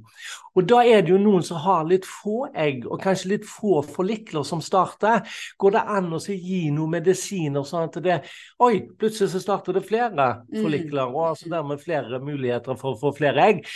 Og 0.57 0.65
da 0.67 0.81
er 0.83 1.05
det 1.05 1.13
jo 1.13 1.19
noen 1.21 1.45
som 1.47 1.61
har 1.63 1.85
litt 1.87 2.09
få 2.09 2.47
egg, 2.57 2.87
og 2.89 3.03
kanskje 3.05 3.35
litt 3.35 3.45
få 3.47 3.83
forlikler 3.87 4.47
som 4.49 4.63
starter. 4.65 5.21
Går 5.61 5.77
det 5.77 5.85
an 5.93 6.09
å 6.17 6.23
gi 6.25 6.63
noen 6.75 6.97
medisiner 6.97 7.69
sånn 7.69 7.91
at 7.91 8.01
det 8.03 8.19
Oi, 8.61 8.81
plutselig 8.99 9.31
så 9.35 9.41
starter 9.45 9.77
det 9.77 9.85
flere 9.89 10.31
Mm. 10.51 10.63
forlikler, 10.63 11.13
og 11.15 11.29
altså 11.31 11.49
dermed 11.51 11.81
flere 11.81 12.19
muligheter 12.21 12.77
for 12.77 12.95
å 12.95 12.99
få 13.01 13.13
flere 13.17 13.45
egg. 13.45 13.67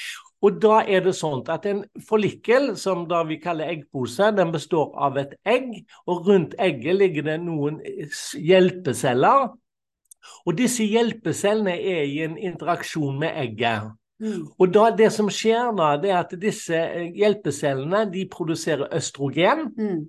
Og 0.44 0.60
da 0.60 0.82
er 0.84 1.04
det 1.06 1.14
sånn 1.16 1.40
at 1.48 1.64
en 1.70 1.82
forlikkel, 2.04 2.74
som 2.76 3.06
da 3.08 3.22
vi 3.24 3.38
kaller 3.40 3.70
eggpose, 3.72 4.28
den 4.36 4.52
består 4.52 4.92
av 5.00 5.16
et 5.20 5.32
egg, 5.48 5.70
og 6.04 6.28
rundt 6.28 6.56
egget 6.60 6.98
ligger 7.00 7.28
det 7.30 7.38
noen 7.46 7.78
hjelpeceller. 8.36 9.54
Og 10.44 10.56
disse 10.56 10.84
hjelpecellene 10.84 11.74
er 11.76 12.04
i 12.08 12.18
en 12.26 12.36
interaksjon 12.36 13.16
med 13.20 13.36
egget. 13.40 13.92
Mm. 14.22 14.42
Og 14.58 14.72
da, 14.72 14.88
det 14.96 15.10
som 15.12 15.30
skjer 15.32 15.72
da, 15.76 15.94
det 16.00 16.12
er 16.12 16.20
at 16.20 16.34
disse 16.40 16.76
eh, 16.76 17.08
hjelpecellene 17.16 18.04
de 18.12 18.28
produserer 18.30 18.92
østrogen, 18.94 19.70
Mm. 19.76 20.04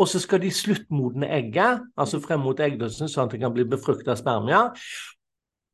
og 0.00 0.08
så 0.08 0.18
skal 0.20 0.40
de 0.40 0.50
sluttmodne 0.50 1.28
egget, 1.28 1.82
altså 1.96 2.20
frem 2.20 2.40
mot 2.40 2.60
eggdødsen, 2.60 3.08
sånn 3.08 3.26
at 3.28 3.34
det 3.34 3.40
kan 3.42 3.52
bli 3.52 3.66
befrukta 3.68 4.14
spermier. 4.16 4.70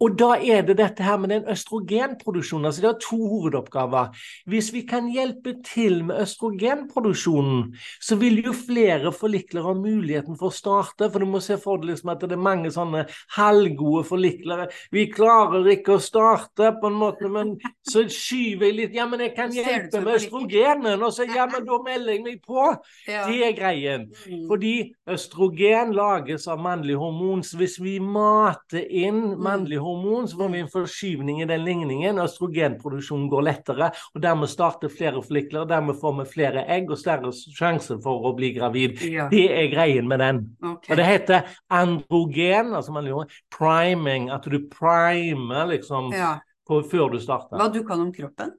Og 0.05 0.13
da 0.21 0.35
er 0.37 0.61
det 0.67 0.77
dette 0.77 1.05
her 1.05 1.17
med 1.17 1.31
den 1.33 1.47
østrogenproduksjonen. 1.49 2.67
altså 2.69 2.83
Det 2.83 2.89
er 2.91 2.99
to 3.01 3.17
hovedoppgaver. 3.17 4.11
Hvis 4.45 4.69
vi 4.75 4.83
kan 4.85 5.09
hjelpe 5.09 5.55
til 5.65 6.05
med 6.05 6.21
østrogenproduksjonen, 6.21 7.71
så 8.01 8.19
vil 8.21 8.43
jo 8.45 8.53
flere 8.53 9.13
forlikler 9.13 9.65
ha 9.65 9.73
muligheten 9.73 10.37
for 10.37 10.53
å 10.53 10.57
starte. 10.57 11.09
For 11.09 11.25
du 11.25 11.27
må 11.31 11.41
se 11.41 11.57
for 11.63 11.81
deg 11.81 11.95
liksom 11.95 12.13
at 12.13 12.27
det 12.27 12.37
er 12.37 12.43
mange 12.45 12.73
sånne 12.75 13.07
halvgode 13.39 14.05
forliklere. 14.11 14.69
Vi 14.93 15.07
klarer 15.13 15.65
ikke 15.73 15.97
å 15.97 16.03
starte, 16.03 16.75
på 16.77 16.91
en 16.91 17.01
måte, 17.01 17.31
men 17.33 17.55
så 17.89 18.05
skyver 18.05 18.69
jeg 18.69 18.77
litt. 18.77 18.95
Ja, 18.97 19.09
men 19.09 19.25
jeg 19.25 19.33
kan 19.37 19.55
hjelpe 19.55 20.05
med 20.05 20.19
østrogenen. 20.19 21.01
Og 21.01 21.17
så 21.17 21.25
ja, 21.25 21.49
men 21.49 21.65
da 21.71 21.81
melder 21.89 22.19
jeg 22.19 22.25
meg 22.27 22.45
på. 22.45 22.69
Ja. 23.09 23.25
Det 23.31 23.41
er 23.49 23.57
greien. 23.57 24.07
Mm. 24.29 24.45
Fordi 24.53 24.75
østrogen 25.09 25.97
lages 25.97 26.45
av 26.53 26.61
mannlig 26.61 27.01
hormon. 27.01 27.41
Så 27.47 27.57
hvis 27.57 27.81
vi 27.81 27.97
mater 28.03 28.85
inn 28.85 29.39
mannlig 29.41 29.86
hormon, 29.87 30.29
så 30.29 30.39
får 30.41 30.53
vi 30.53 30.63
en 30.65 30.71
forskyvning 30.73 31.41
i 31.43 31.49
den 31.49 31.65
ligningen. 31.67 32.21
Østrogenproduksjonen 32.23 33.29
går 33.33 33.47
lettere, 33.47 33.91
og 34.15 34.23
dermed 34.25 34.51
starter 34.53 34.93
flere 34.93 35.23
forlikler. 35.23 35.69
Dermed 35.71 36.01
får 36.01 36.19
vi 36.21 36.29
flere 36.35 36.67
egg 36.77 36.91
og 36.91 37.01
større 37.01 37.33
sjanse 37.33 37.99
for 38.05 38.29
å 38.29 38.35
bli 38.37 38.53
gravid. 38.59 39.01
Ja. 39.07 39.31
Det 39.33 39.47
er 39.55 39.71
greien 39.73 40.11
med 40.11 40.23
den. 40.25 40.43
Okay. 40.61 40.93
Og 40.93 41.01
det 41.01 41.09
heter 41.09 41.57
androgen, 41.73 42.75
altså 42.77 42.95
man 42.97 43.09
gjør 43.09 43.33
priming. 43.55 44.31
At 44.35 44.47
du 44.51 44.61
primer 44.73 45.73
liksom 45.73 46.13
ja. 46.15 46.37
på, 46.69 46.83
før 46.91 47.15
du 47.15 47.21
starter. 47.23 47.59
Hva 47.61 47.73
du 47.73 47.83
kan 47.87 48.03
om 48.03 48.15
kroppen? 48.15 48.57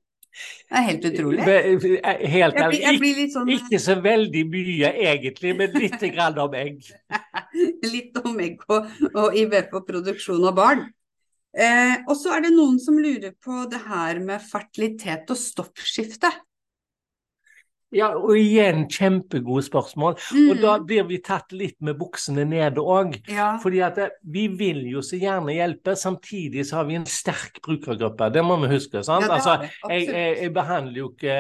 Det 0.70 0.78
er 0.78 0.84
helt 0.90 1.06
utrolig. 1.06 1.46
Be- 1.46 2.28
Helt 2.28 2.56
Jeg 2.56 2.70
blir, 2.70 2.82
jeg 2.82 3.00
blir 3.02 3.30
sånn 3.34 3.50
ikke 3.52 3.80
så 3.82 3.96
veldig 4.04 4.44
mye 4.52 4.92
egentlig, 5.08 5.54
men 5.58 5.78
litt 5.80 6.04
grann 6.14 6.38
om 6.44 6.54
egg. 6.58 6.84
litt 7.94 8.20
om 8.22 8.38
egg 8.44 8.62
og, 8.68 8.92
og 9.14 9.38
IVF 9.38 9.74
og 9.80 9.88
produksjon 9.88 10.46
av 10.50 10.58
barn. 10.58 10.86
Eh, 11.56 11.96
og 12.06 12.16
så 12.20 12.36
er 12.36 12.44
det 12.46 12.54
noen 12.56 12.78
som 12.82 12.98
lurer 13.00 13.34
på 13.44 13.64
det 13.72 13.80
her 13.88 14.20
med 14.24 14.44
fertilitet 14.44 15.30
og 15.34 15.40
stoffskifte. 15.40 16.32
Ja, 17.96 18.10
og 18.20 18.34
igjen 18.36 18.86
kjempegode 18.92 19.64
spørsmål. 19.64 20.18
Mm. 20.36 20.50
Og 20.52 20.60
da 20.60 20.74
blir 20.84 21.06
vi 21.08 21.22
tatt 21.24 21.54
litt 21.56 21.78
med 21.80 21.96
buksene 22.00 22.44
nede 22.44 22.84
òg. 22.84 23.14
Ja. 23.32 23.54
Fordi 23.64 23.80
at 23.86 24.00
vi 24.28 24.48
vil 24.60 24.82
jo 24.92 25.00
så 25.06 25.16
gjerne 25.22 25.56
hjelpe, 25.56 25.96
samtidig 25.96 26.66
så 26.68 26.82
har 26.82 26.90
vi 26.90 26.98
en 27.00 27.06
sterk 27.08 27.62
brukergruppe. 27.64 28.28
Det 28.36 28.44
må 28.44 28.58
vi 28.66 28.74
huske. 28.74 29.04
sant? 29.08 29.24
Ja, 29.24 29.38
altså, 29.38 29.56
jeg, 29.90 30.08
jeg, 30.12 30.36
jeg 30.42 30.54
behandler 30.58 31.00
jo 31.00 31.12
ikke 31.14 31.38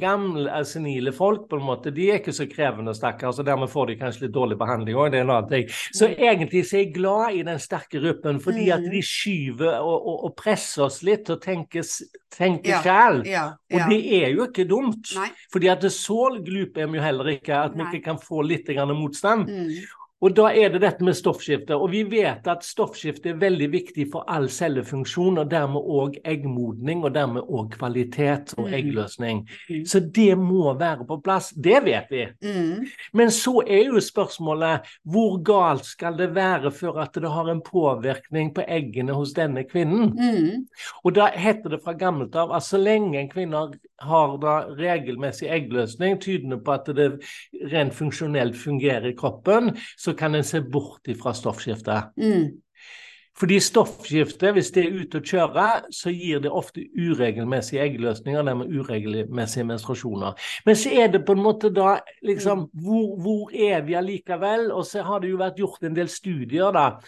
gamle, 0.00 0.44
eh, 0.52 0.66
senile 0.68 1.12
folk, 1.16 1.48
på 1.50 1.56
en 1.56 1.64
måte. 1.66 1.90
De 1.96 2.10
er 2.10 2.20
ikke 2.20 2.36
så 2.36 2.44
krevende, 2.50 2.92
stakkar, 2.94 3.32
så 3.32 3.42
dermed 3.46 3.72
får 3.72 3.86
de 3.94 3.96
kanskje 4.04 4.26
litt 4.26 4.36
dårlig 4.36 4.58
behandling 4.60 5.00
òg. 5.00 5.10
Det 5.14 5.22
er 5.22 5.26
en 5.26 5.32
annen 5.38 5.50
ting. 5.50 5.72
Så 5.96 6.10
egentlig 6.12 6.66
så 6.68 6.76
er 6.76 6.84
jeg 6.84 6.94
glad 7.00 7.40
i 7.40 7.42
den 7.48 7.58
sterke 7.62 7.98
gruppen, 8.04 8.38
fordi 8.44 8.68
at 8.70 8.80
Mm. 8.84 8.90
de 8.92 9.00
skyver 9.02 9.80
og, 9.80 10.06
og, 10.06 10.24
og 10.28 10.36
presser 10.36 10.84
oss 10.86 11.00
litt 11.02 11.24
til 11.26 11.36
å 11.36 11.40
tenke, 11.42 11.82
tenke 12.30 12.70
Ja, 12.70 12.80
sjæl. 12.84 13.22
Ja, 13.26 13.44
Og 13.72 13.90
det 13.90 14.00
er 14.20 14.34
jo 14.34 14.46
ikke 14.48 14.66
dumt. 14.68 15.12
Nei. 15.18 15.28
Fordi 15.52 15.70
at 15.72 15.82
det 15.82 15.92
så 15.94 16.28
glupe 16.44 16.82
er 16.82 16.90
vi 16.90 17.00
jo 17.00 17.04
heller 17.04 17.32
ikke, 17.34 17.54
at 17.66 17.76
vi 17.76 17.86
ikke 17.88 18.04
kan 18.04 18.20
få 18.22 18.44
litt 18.46 18.70
grann 18.70 18.94
motstand. 18.96 19.50
Mm. 19.50 19.99
Og 20.20 20.34
da 20.36 20.50
er 20.52 20.68
det 20.68 20.82
dette 20.82 21.04
med 21.04 21.16
stoffskifte. 21.16 21.76
Og 21.76 21.90
vi 21.94 22.02
vet 22.04 22.46
at 22.50 22.64
stoffskifte 22.66 23.30
er 23.32 23.38
veldig 23.40 23.68
viktig 23.72 24.04
for 24.12 24.24
all 24.28 24.48
cellefunksjon, 24.52 25.38
og 25.40 25.50
dermed 25.50 25.80
òg 25.80 26.18
eggmodning, 26.28 27.04
og 27.04 27.14
dermed 27.14 27.42
òg 27.48 27.70
kvalitet 27.78 28.52
og 28.58 28.66
Mm. 28.68 28.74
eggløsning. 28.74 29.48
Mm. 29.70 29.84
Så 29.86 30.00
det 30.00 30.38
må 30.38 30.74
være 30.78 31.06
på 31.06 31.20
plass. 31.24 31.50
Det 31.50 31.84
vet 31.84 32.06
vi. 32.10 32.26
Mm. 32.42 32.86
Men 33.14 33.30
så 33.30 33.62
er 33.66 33.84
jo 33.86 34.00
spørsmålet 34.00 34.80
hvor 35.04 35.42
galt 35.42 35.84
skal 35.84 36.16
det 36.16 36.34
være 36.34 36.70
før 36.70 37.00
at 37.02 37.14
det 37.14 37.30
har 37.30 37.48
en 37.50 37.62
påvirkning 37.62 38.54
på 38.54 38.64
eggene 38.68 39.12
hos 39.12 39.32
denne 39.32 39.64
kvinnen? 39.64 40.12
Mm. 40.20 40.66
Og 41.04 41.14
da 41.14 41.30
heter 41.32 41.70
det 41.70 41.80
fra 41.84 41.92
gammelt 41.92 42.36
av 42.36 42.52
at 42.52 42.62
så 42.62 42.76
lenge 42.78 43.18
en 43.20 43.28
kvinne 43.30 43.56
har 43.56 43.72
da 44.00 44.54
regelmessig 44.78 45.50
eggløsning, 45.52 46.20
tydende 46.22 46.60
på 46.64 46.72
at 46.72 46.90
det 46.96 47.10
rent 47.72 47.94
funksjonelt 47.94 48.56
fungerer 48.56 49.10
i 49.10 49.16
kroppen, 49.16 49.74
så 49.98 50.14
kan 50.16 50.34
en 50.34 50.44
se 50.44 50.62
bort 50.62 51.08
ifra 51.08 51.34
stoffskiftet. 51.36 52.12
Mm. 52.16 52.60
Fordi 53.40 53.60
stoffskiftet, 53.60 54.52
hvis 54.52 54.70
det 54.74 54.82
er 54.84 54.96
ute 55.00 55.20
å 55.20 55.24
kjøre, 55.24 55.66
så 55.96 56.12
gir 56.12 56.42
det 56.44 56.50
ofte 56.52 56.82
uregelmessige 56.92 57.80
eggløsninger, 57.86 58.44
dermed 58.44 58.72
uregelmessige 58.74 59.64
menstruasjoner. 59.64 60.36
Men 60.66 60.76
så 60.76 60.92
er 60.92 61.08
det 61.14 61.22
på 61.24 61.36
en 61.36 61.44
måte 61.44 61.70
da 61.72 61.94
liksom 62.26 62.66
Hvor, 62.84 63.16
hvor 63.22 63.54
er 63.54 63.80
vi 63.86 63.96
allikevel? 63.96 64.68
Og 64.72 64.84
så 64.86 65.02
har 65.06 65.22
det 65.22 65.30
jo 65.30 65.40
vært 65.40 65.60
gjort 65.62 65.88
en 65.88 65.96
del 65.96 66.08
studier, 66.12 66.68
da. 66.76 67.00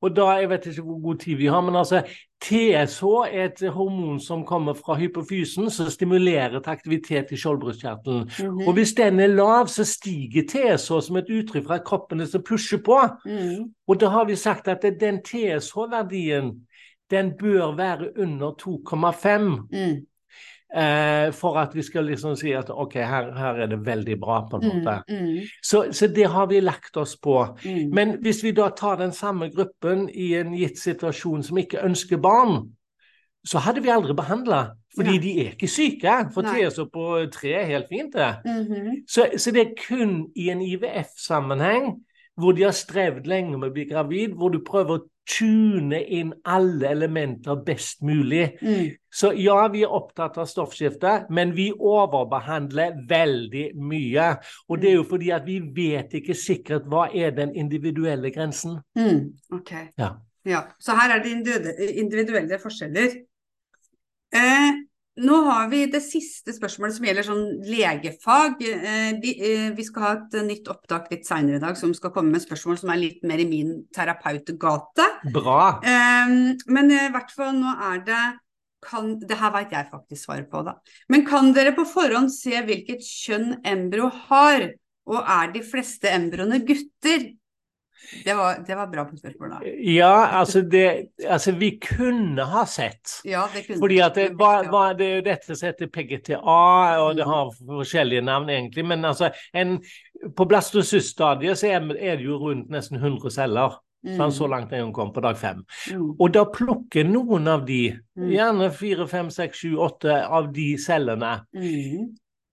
Og 0.00 0.16
da, 0.16 0.26
Jeg 0.38 0.48
vet 0.48 0.66
ikke 0.66 0.82
hvor 0.82 1.02
god 1.02 1.16
tid 1.18 1.34
vi 1.34 1.46
har, 1.46 1.60
men 1.60 1.76
altså 1.76 2.02
TSH 2.44 3.04
er 3.34 3.44
et 3.44 3.70
hormon 3.70 4.20
som 4.20 4.44
kommer 4.46 4.74
fra 4.74 4.94
hypofysen, 4.94 5.70
som 5.70 5.90
stimulerer 5.90 6.60
til 6.60 6.70
aktivitet 6.70 7.32
i 7.32 7.36
skjoldbruskkjertelen. 7.36 8.30
Mhm. 8.38 8.68
Og 8.68 8.72
hvis 8.72 8.92
den 8.92 9.20
er 9.20 9.26
lav, 9.26 9.66
så 9.66 9.84
stiger 9.84 10.42
TSH 10.48 11.00
som 11.06 11.16
et 11.16 11.30
uttrykk 11.30 11.66
for 11.66 11.74
at 11.74 11.84
kroppen 11.84 12.26
så 12.26 12.38
pusher 12.38 12.78
på. 12.78 13.00
Mm. 13.26 13.74
Og 13.88 14.00
da 14.00 14.08
har 14.08 14.24
vi 14.24 14.36
sagt 14.36 14.68
at 14.68 14.86
den 15.00 15.18
TSH-verdien 15.24 16.54
den 17.10 17.32
bør 17.38 17.76
være 17.76 18.18
under 18.18 18.50
2,5 18.50 19.68
Mm. 19.72 20.06
Eh, 20.74 21.32
for 21.32 21.56
at 21.58 21.74
vi 21.74 21.82
skal 21.82 22.04
liksom 22.04 22.36
si 22.36 22.52
at 22.52 22.70
ok, 22.70 22.94
her, 22.94 23.32
her 23.38 23.54
er 23.62 23.66
det 23.66 23.86
veldig 23.86 24.20
bra, 24.20 24.40
på 24.50 24.56
en 24.56 24.68
Mm. 24.68 24.76
måte. 24.84 25.02
Mm. 25.08 25.38
Så, 25.62 25.86
så 25.92 26.06
det 26.06 26.26
har 26.28 26.46
vi 26.46 26.60
lagt 26.60 26.96
oss 26.96 27.16
på. 27.16 27.56
Mm. 27.64 27.94
Men 27.94 28.16
hvis 28.22 28.42
vi 28.44 28.50
da 28.52 28.68
tar 28.68 28.96
den 28.96 29.12
samme 29.12 29.50
gruppen 29.50 30.08
i 30.08 30.34
en 30.34 30.52
gitt 30.54 30.78
situasjon 30.78 31.42
som 31.42 31.58
ikke 31.58 31.84
ønsker 31.84 32.16
barn, 32.16 32.68
så 33.46 33.58
hadde 33.58 33.82
vi 33.82 33.88
aldri 33.88 34.14
behandla. 34.14 34.70
Fordi 34.96 35.14
Ja. 35.14 35.20
de 35.22 35.40
er 35.46 35.50
ikke 35.54 35.68
syke. 35.68 36.14
For 36.34 36.42
Nei. 36.42 36.64
TSO 36.68 36.84
på 36.84 37.26
tre 37.32 37.52
er 37.52 37.64
helt 37.64 37.86
fint, 37.88 38.12
det. 38.14 38.36
-hmm. 38.44 39.04
Så, 39.08 39.28
så 39.36 39.50
det 39.50 39.60
er 39.60 39.74
kun 39.88 40.26
i 40.36 40.48
en 40.50 40.60
IVF-sammenheng, 40.60 42.02
hvor 42.38 42.54
de 42.56 42.66
har 42.68 42.76
strevd 42.76 43.26
lenge 43.28 43.58
med 43.58 43.70
å 43.70 43.74
bli 43.74 43.86
gravid, 43.90 44.36
hvor 44.38 44.52
du 44.54 44.60
prøver 44.64 44.98
å 44.98 45.06
tune 45.28 45.98
inn 46.00 46.30
alle 46.48 46.88
elementer 46.88 47.58
best 47.66 48.00
mulig. 48.06 48.46
Mm. 48.62 48.94
Så 49.12 49.32
ja, 49.36 49.58
vi 49.72 49.82
er 49.84 49.92
opptatt 49.92 50.38
av 50.40 50.48
stoffskifte, 50.48 51.14
men 51.34 51.52
vi 51.56 51.68
overbehandler 51.72 53.02
veldig 53.10 53.66
mye. 53.76 54.30
Og 54.68 54.80
det 54.80 54.92
er 54.92 54.96
jo 54.96 55.08
fordi 55.10 55.32
at 55.36 55.44
vi 55.48 55.58
vet 55.76 56.16
ikke 56.20 56.36
sikkert 56.38 56.88
hva 56.88 57.08
er 57.12 57.34
den 57.36 57.52
individuelle 57.58 58.32
grensen. 58.34 58.78
Mm. 58.98 59.34
Ok. 59.58 59.74
Ja. 59.98 60.14
Ja, 60.48 60.62
så 60.80 60.94
her 60.96 61.12
er 61.12 61.24
det 61.24 61.34
individuelle 62.00 62.56
forskjeller. 62.62 63.18
Eh, 64.32 64.78
nå 65.18 65.38
har 65.48 65.68
vi 65.72 65.84
det 65.90 66.00
siste 66.04 66.54
spørsmålet 66.54 66.96
som 66.96 67.06
gjelder 67.08 67.26
sånn 67.26 67.44
legefag. 67.66 68.62
Eh, 68.62 69.12
eh, 69.12 69.68
vi 69.74 69.86
skal 69.86 70.04
ha 70.04 70.12
et 70.16 70.36
nytt 70.46 70.68
opptak 70.70 71.08
litt 71.12 71.26
seinere 71.28 71.58
i 71.58 71.62
dag 71.62 71.78
som 71.78 71.94
skal 71.96 72.12
komme 72.14 72.34
med 72.34 72.44
spørsmål 72.44 72.78
som 72.80 72.92
er 72.94 73.02
litt 73.02 73.24
mer 73.26 73.42
i 73.42 73.48
min 73.48 73.74
terapeutgate. 73.94 75.08
Bra. 75.34 75.62
Eh, 75.82 76.36
men 76.70 76.92
eh, 76.94 77.08
i 77.08 77.14
hvert 77.14 77.34
fall 77.34 77.56
nå 77.58 77.74
er 77.90 78.04
det 78.06 78.26
kan, 78.84 79.16
det 79.18 79.38
her 79.40 79.50
veit 79.54 79.72
jeg 79.74 79.90
faktisk 79.90 80.28
svaret 80.28 80.46
på, 80.50 80.62
da. 80.66 80.76
Men 81.10 81.24
kan 81.26 81.50
dere 81.56 81.74
på 81.74 81.86
forhånd 81.88 82.30
se 82.30 82.54
hvilket 82.62 83.02
kjønn 83.02 83.56
embryo 83.66 84.10
har? 84.28 84.70
Og 85.08 85.18
er 85.24 85.50
de 85.54 85.62
fleste 85.64 86.10
embryoene 86.12 86.60
gutter? 86.68 87.30
Det 88.24 88.34
var, 88.36 88.60
det 88.66 88.76
var 88.76 88.86
bra 88.92 89.04
på 89.04 89.16
spørsmålet. 89.18 89.64
Ja, 89.84 90.12
altså 90.40 90.62
det 90.62 91.08
Altså, 91.28 91.52
vi 91.52 91.70
kunne 91.82 92.44
ha 92.44 92.64
sett. 92.64 93.18
Ja, 93.24 93.46
det 93.54 93.66
kunne 93.66 93.78
Fordi 93.82 93.98
at 94.04 94.14
det, 94.14 94.28
hva, 94.38 94.62
hva, 94.70 94.84
det 94.96 95.08
er 95.18 95.26
dette 95.26 95.56
som 95.56 95.66
heter 95.68 95.90
PGTA, 95.92 96.38
og 97.02 97.16
det 97.18 97.26
har 97.26 97.50
forskjellige 97.58 98.22
navn 98.24 98.48
egentlig. 98.54 98.84
Men 98.86 99.04
altså, 99.04 99.30
en, 99.54 99.78
på 100.36 100.46
blastocyststadiet 100.48 101.58
så 101.58 101.66
er, 101.74 101.90
er 101.98 102.16
det 102.16 102.24
jo 102.24 102.38
rundt 102.38 102.70
nesten 102.70 102.96
100 103.02 103.30
celler. 103.34 103.76
Mm. 104.06 104.30
Så 104.30 104.46
langt 104.46 104.72
er 104.72 104.84
hun 104.84 104.92
kom 104.94 105.10
på 105.12 105.20
dag 105.20 105.36
fem. 105.36 105.64
Mm. 105.90 106.12
Og 106.22 106.30
da 106.34 106.44
plukker 106.54 107.04
noen 107.04 107.48
av 107.50 107.66
de, 107.66 107.98
Mm. 108.18 108.30
gjerne 108.34 108.70
fire, 108.74 109.04
fem, 109.06 109.28
seks, 109.30 109.58
sju, 109.58 109.76
åtte 109.78 110.10
av 110.26 110.52
de 110.52 110.76
cellene, 110.78 111.44
Mm. 111.54 112.08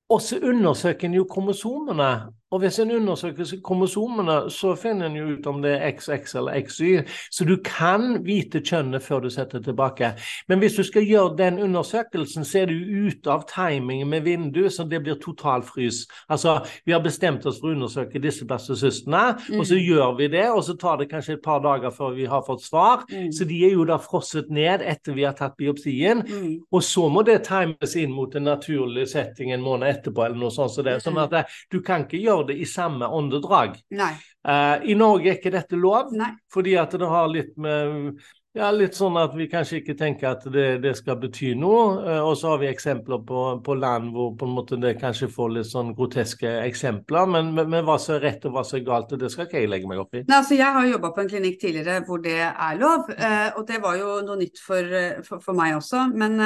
og 0.09 0.19
så 0.21 0.37
undersøker 0.41 1.05
en 1.05 1.13
jo 1.13 1.23
kromosomene. 1.25 2.09
Og 2.55 2.61
hvis 2.63 2.77
en 2.79 2.91
undersøker 2.95 3.49
kromosomene, 3.65 4.35
så 4.53 4.71
finner 4.79 5.09
en 5.09 5.17
jo 5.19 5.25
ut 5.35 5.47
om 5.51 5.57
det 5.63 5.73
er 5.75 5.91
XX 5.97 6.35
eller 6.39 6.61
XY. 6.69 6.91
Så 7.35 7.43
du 7.49 7.57
kan 7.65 8.21
vite 8.23 8.61
kjønnet 8.63 9.03
før 9.03 9.25
du 9.25 9.29
setter 9.33 9.59
tilbake. 9.65 10.13
Men 10.47 10.61
hvis 10.63 10.77
du 10.79 10.83
skal 10.87 11.03
gjøre 11.03 11.35
den 11.41 11.59
undersøkelsen, 11.65 12.45
så 12.47 12.61
er 12.61 12.71
du 12.71 12.77
ute 13.09 13.31
av 13.33 13.43
timingen 13.49 14.07
med 14.13 14.23
vinduet, 14.23 14.71
så 14.73 14.85
det 14.87 15.01
blir 15.03 15.19
totalfrys. 15.19 16.05
Altså, 16.31 16.61
vi 16.85 16.95
har 16.95 17.03
bestemt 17.03 17.45
oss 17.49 17.59
for 17.59 17.73
å 17.73 17.75
undersøke 17.75 18.21
disse 18.23 18.47
blastocystene, 18.47 19.25
og 19.59 19.65
så 19.67 19.75
Mm. 19.75 19.83
gjør 19.89 20.17
vi 20.17 20.27
det, 20.27 20.45
og 20.49 20.63
så 20.63 20.77
tar 20.79 20.97
det 20.97 21.09
kanskje 21.11 21.33
et 21.33 21.43
par 21.43 21.59
dager 21.59 21.91
før 21.91 22.15
vi 22.15 22.25
har 22.25 22.41
fått 22.47 22.63
svar. 22.63 23.03
Mm. 23.11 23.31
Så 23.33 23.45
de 23.45 23.65
er 23.65 23.73
jo 23.73 23.83
da 23.85 23.97
frosset 23.97 24.49
ned 24.49 24.81
etter 24.81 25.13
vi 25.13 25.23
har 25.27 25.33
tatt 25.33 25.57
biopsien. 25.57 26.23
Mm. 26.23 26.59
Og 26.71 26.81
så 26.83 27.09
må 27.11 27.25
det 27.25 27.43
times 27.43 27.95
inn 27.95 28.11
mot 28.15 28.35
en 28.35 28.43
naturlig 28.47 29.07
setting 29.09 29.51
en 29.51 29.61
måned 29.61 29.89
etterpå, 29.89 30.25
eller 30.25 30.37
noe 30.37 30.51
sånt. 30.51 30.71
Så 30.71 30.83
det, 30.83 31.01
sånn 31.03 31.19
at 31.21 31.33
eh, 31.33 31.43
du 31.71 31.81
kan 31.81 32.05
ikke 32.05 32.21
gjøre 32.23 32.44
det 32.49 32.57
i 32.61 32.69
samme 32.69 33.07
åndedrag. 33.07 33.77
Eh, 33.91 34.89
I 34.91 34.97
Norge 34.97 35.31
er 35.31 35.37
ikke 35.39 35.53
dette 35.53 35.77
lov, 35.79 36.13
Nei. 36.15 36.31
fordi 36.53 36.75
at 36.79 36.97
det 36.97 37.11
har 37.11 37.29
litt 37.31 37.53
med 37.61 38.17
ja, 38.55 38.69
litt 38.71 38.95
sånn 38.95 39.17
at 39.19 39.33
vi 39.35 39.49
kanskje 39.51 39.81
ikke 39.81 39.97
tenker 39.99 40.29
at 40.29 40.45
det, 40.51 40.77
det 40.83 40.93
skal 40.95 41.17
bety 41.19 41.51
noe. 41.59 41.99
Eh, 42.05 42.21
og 42.23 42.37
så 42.39 42.53
har 42.53 42.61
vi 42.61 42.69
eksempler 42.69 43.19
på, 43.27 43.41
på 43.65 43.75
land 43.75 44.13
hvor 44.15 44.31
på 44.39 44.47
en 44.47 44.53
måte 44.55 44.79
det 44.79 44.93
kanskje 45.01 45.27
får 45.31 45.51
litt 45.57 45.67
sånn 45.67 45.91
groteske 45.97 46.53
eksempler. 46.61 47.27
Men, 47.33 47.51
men, 47.57 47.67
men 47.73 47.83
hva 47.87 47.97
som 47.99 48.15
er 48.15 48.23
rett 48.29 48.47
og 48.47 48.55
hva 48.55 48.63
som 48.67 48.79
er 48.79 48.85
galt, 48.87 49.11
det 49.19 49.31
skal 49.33 49.49
ikke 49.49 49.59
jeg 49.59 49.71
legge 49.73 49.91
meg 49.91 49.99
opp 50.05 50.15
i. 50.15 50.23
Nei, 50.23 50.39
altså 50.39 50.55
jeg 50.55 50.77
har 50.77 50.87
jobba 50.87 51.11
på 51.11 51.25
en 51.25 51.31
klinikk 51.33 51.59
tidligere 51.65 52.05
hvor 52.07 52.23
det 52.23 52.39
er 52.47 52.79
lov, 52.79 53.11
eh, 53.11 53.49
og 53.59 53.67
det 53.67 53.81
var 53.83 53.99
jo 53.99 54.17
noe 54.23 54.39
nytt 54.39 54.63
for, 54.63 54.97
for, 55.27 55.43
for 55.43 55.57
meg 55.57 55.75
også. 55.81 56.07
Men, 56.15 56.39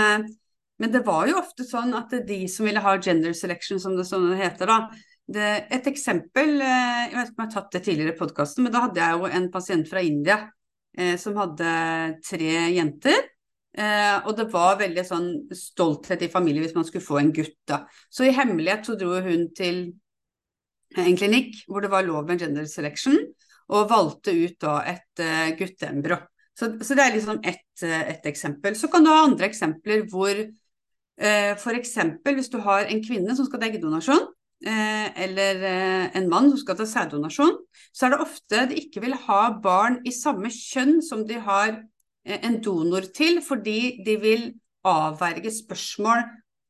men 0.81 0.95
det 0.95 1.03
var 1.05 1.29
jo 1.29 1.37
ofte 1.43 1.67
sånn 1.67 1.93
at 1.99 2.17
de 2.25 2.41
som 2.49 2.65
ville 2.65 2.81
ha 2.81 2.97
gender 2.97 3.37
selection, 3.37 3.77
som 3.81 3.93
det 3.99 4.09
sånn 4.09 4.31
heter, 4.39 4.65
da. 4.65 5.05
Det, 5.29 5.49
et 5.69 5.87
eksempel, 5.91 6.55
eh, 6.65 7.01
jeg 7.09 7.13
vet 7.13 7.27
ikke 7.29 7.37
om 7.37 7.43
jeg 7.43 7.49
har 7.49 7.53
tatt 7.53 7.75
det 7.75 7.83
tidligere 7.85 8.15
i 8.15 8.17
podkasten, 8.17 8.65
men 8.65 8.73
da 8.73 8.85
hadde 8.87 9.01
jeg 9.03 9.17
jo 9.19 9.27
en 9.37 9.49
pasient 9.53 9.89
fra 9.89 10.01
India 10.01 10.39
eh, 10.97 11.17
som 11.21 11.37
hadde 11.37 11.73
tre 12.25 12.53
jenter. 12.73 13.27
Eh, 13.77 14.15
og 14.25 14.33
det 14.39 14.47
var 14.49 14.79
veldig 14.79 15.03
sånn 15.05 15.27
stolthet 15.53 16.25
i 16.25 16.31
familien 16.33 16.65
hvis 16.65 16.73
man 16.73 16.87
skulle 16.87 17.05
få 17.05 17.19
en 17.21 17.33
gutt, 17.35 17.59
da. 17.69 17.83
Så 18.09 18.25
i 18.25 18.33
hemmelighet 18.33 18.89
så 18.89 18.97
dro 18.97 19.19
hun 19.21 19.45
til 19.57 19.83
en 20.97 21.19
klinikk 21.19 21.61
hvor 21.69 21.85
det 21.85 21.91
var 21.93 22.07
lov 22.07 22.25
med 22.25 22.41
gender 22.41 22.65
selection, 22.65 23.19
og 23.69 23.89
valgte 23.91 24.33
ut 24.33 24.57
da 24.63 24.79
et 24.89 25.21
uh, 25.21 25.51
gutteembro. 25.53 26.17
Så, 26.57 26.71
så 26.81 26.95
det 26.97 27.03
er 27.03 27.13
liksom 27.13 27.37
ett 27.45 27.83
et 27.85 28.25
eksempel. 28.27 28.73
Så 28.75 28.89
kan 28.91 29.05
du 29.05 29.11
ha 29.11 29.21
andre 29.23 29.45
eksempler 29.47 30.07
hvor 30.09 30.33
uh, 30.33 31.51
f.eks. 31.53 31.93
hvis 32.25 32.49
du 32.49 32.57
har 32.65 32.89
en 32.89 33.03
kvinne 33.05 33.35
som 33.37 33.45
skal 33.45 33.61
ta 33.61 33.69
eggdonasjon, 33.69 34.25
eh, 34.25 34.38
eller 34.67 35.61
eh, 35.63 36.17
en 36.19 36.27
mann 36.31 36.49
som 36.51 36.59
skal 36.59 36.79
ta 36.79 36.87
sæddonasjon, 36.89 37.55
så 37.95 38.07
er 38.07 38.15
det 38.15 38.23
ofte 38.25 38.65
de 38.71 38.81
ikke 38.81 39.03
vil 39.05 39.15
ha 39.27 39.41
barn 39.63 40.01
i 40.07 40.11
samme 40.15 40.51
kjønn 40.51 40.99
som 41.05 41.23
de 41.27 41.39
har 41.45 41.77
eh, 41.77 42.39
en 42.41 42.59
donor 42.63 43.07
til, 43.15 43.39
fordi 43.45 44.01
de 44.05 44.17
vil 44.19 44.45
avverge 44.87 45.51
spørsmål 45.53 46.23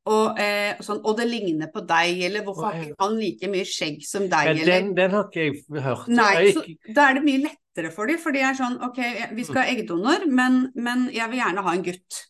og, 0.09 0.39
eh, 0.41 0.79
sånn, 0.81 1.01
og 1.05 1.17
det 1.19 1.27
ligner 1.29 1.69
på 1.73 1.83
deg, 1.85 2.23
eller 2.25 2.45
hvorfor 2.45 2.69
har 2.69 2.79
ikke 2.87 3.03
han 3.03 3.17
like 3.19 3.49
mye 3.51 3.67
skjegg 3.67 3.99
som 4.07 4.25
deg, 4.31 4.53
eller 4.55 4.71
den, 4.71 4.93
den 4.97 5.13
har 5.13 5.27
ikke 5.27 5.43
jeg 5.49 5.83
hørt. 5.85 6.07
Nei, 6.09 6.31
så 6.55 6.63
da 6.95 7.09
er 7.09 7.19
det 7.19 7.25
mye 7.27 7.43
lettere 7.43 7.91
for 7.93 8.09
dem, 8.09 8.17
for 8.21 8.33
de 8.33 8.41
er 8.41 8.57
sånn 8.57 8.79
ok, 8.87 8.99
vi 9.37 9.45
skal 9.45 9.61
ha 9.61 9.75
eggdonor, 9.75 10.25
men, 10.25 10.63
men 10.79 11.09
jeg 11.13 11.29
vil 11.29 11.41
gjerne 11.43 11.65
ha 11.67 11.75
en 11.75 11.85
gutt. 11.85 12.23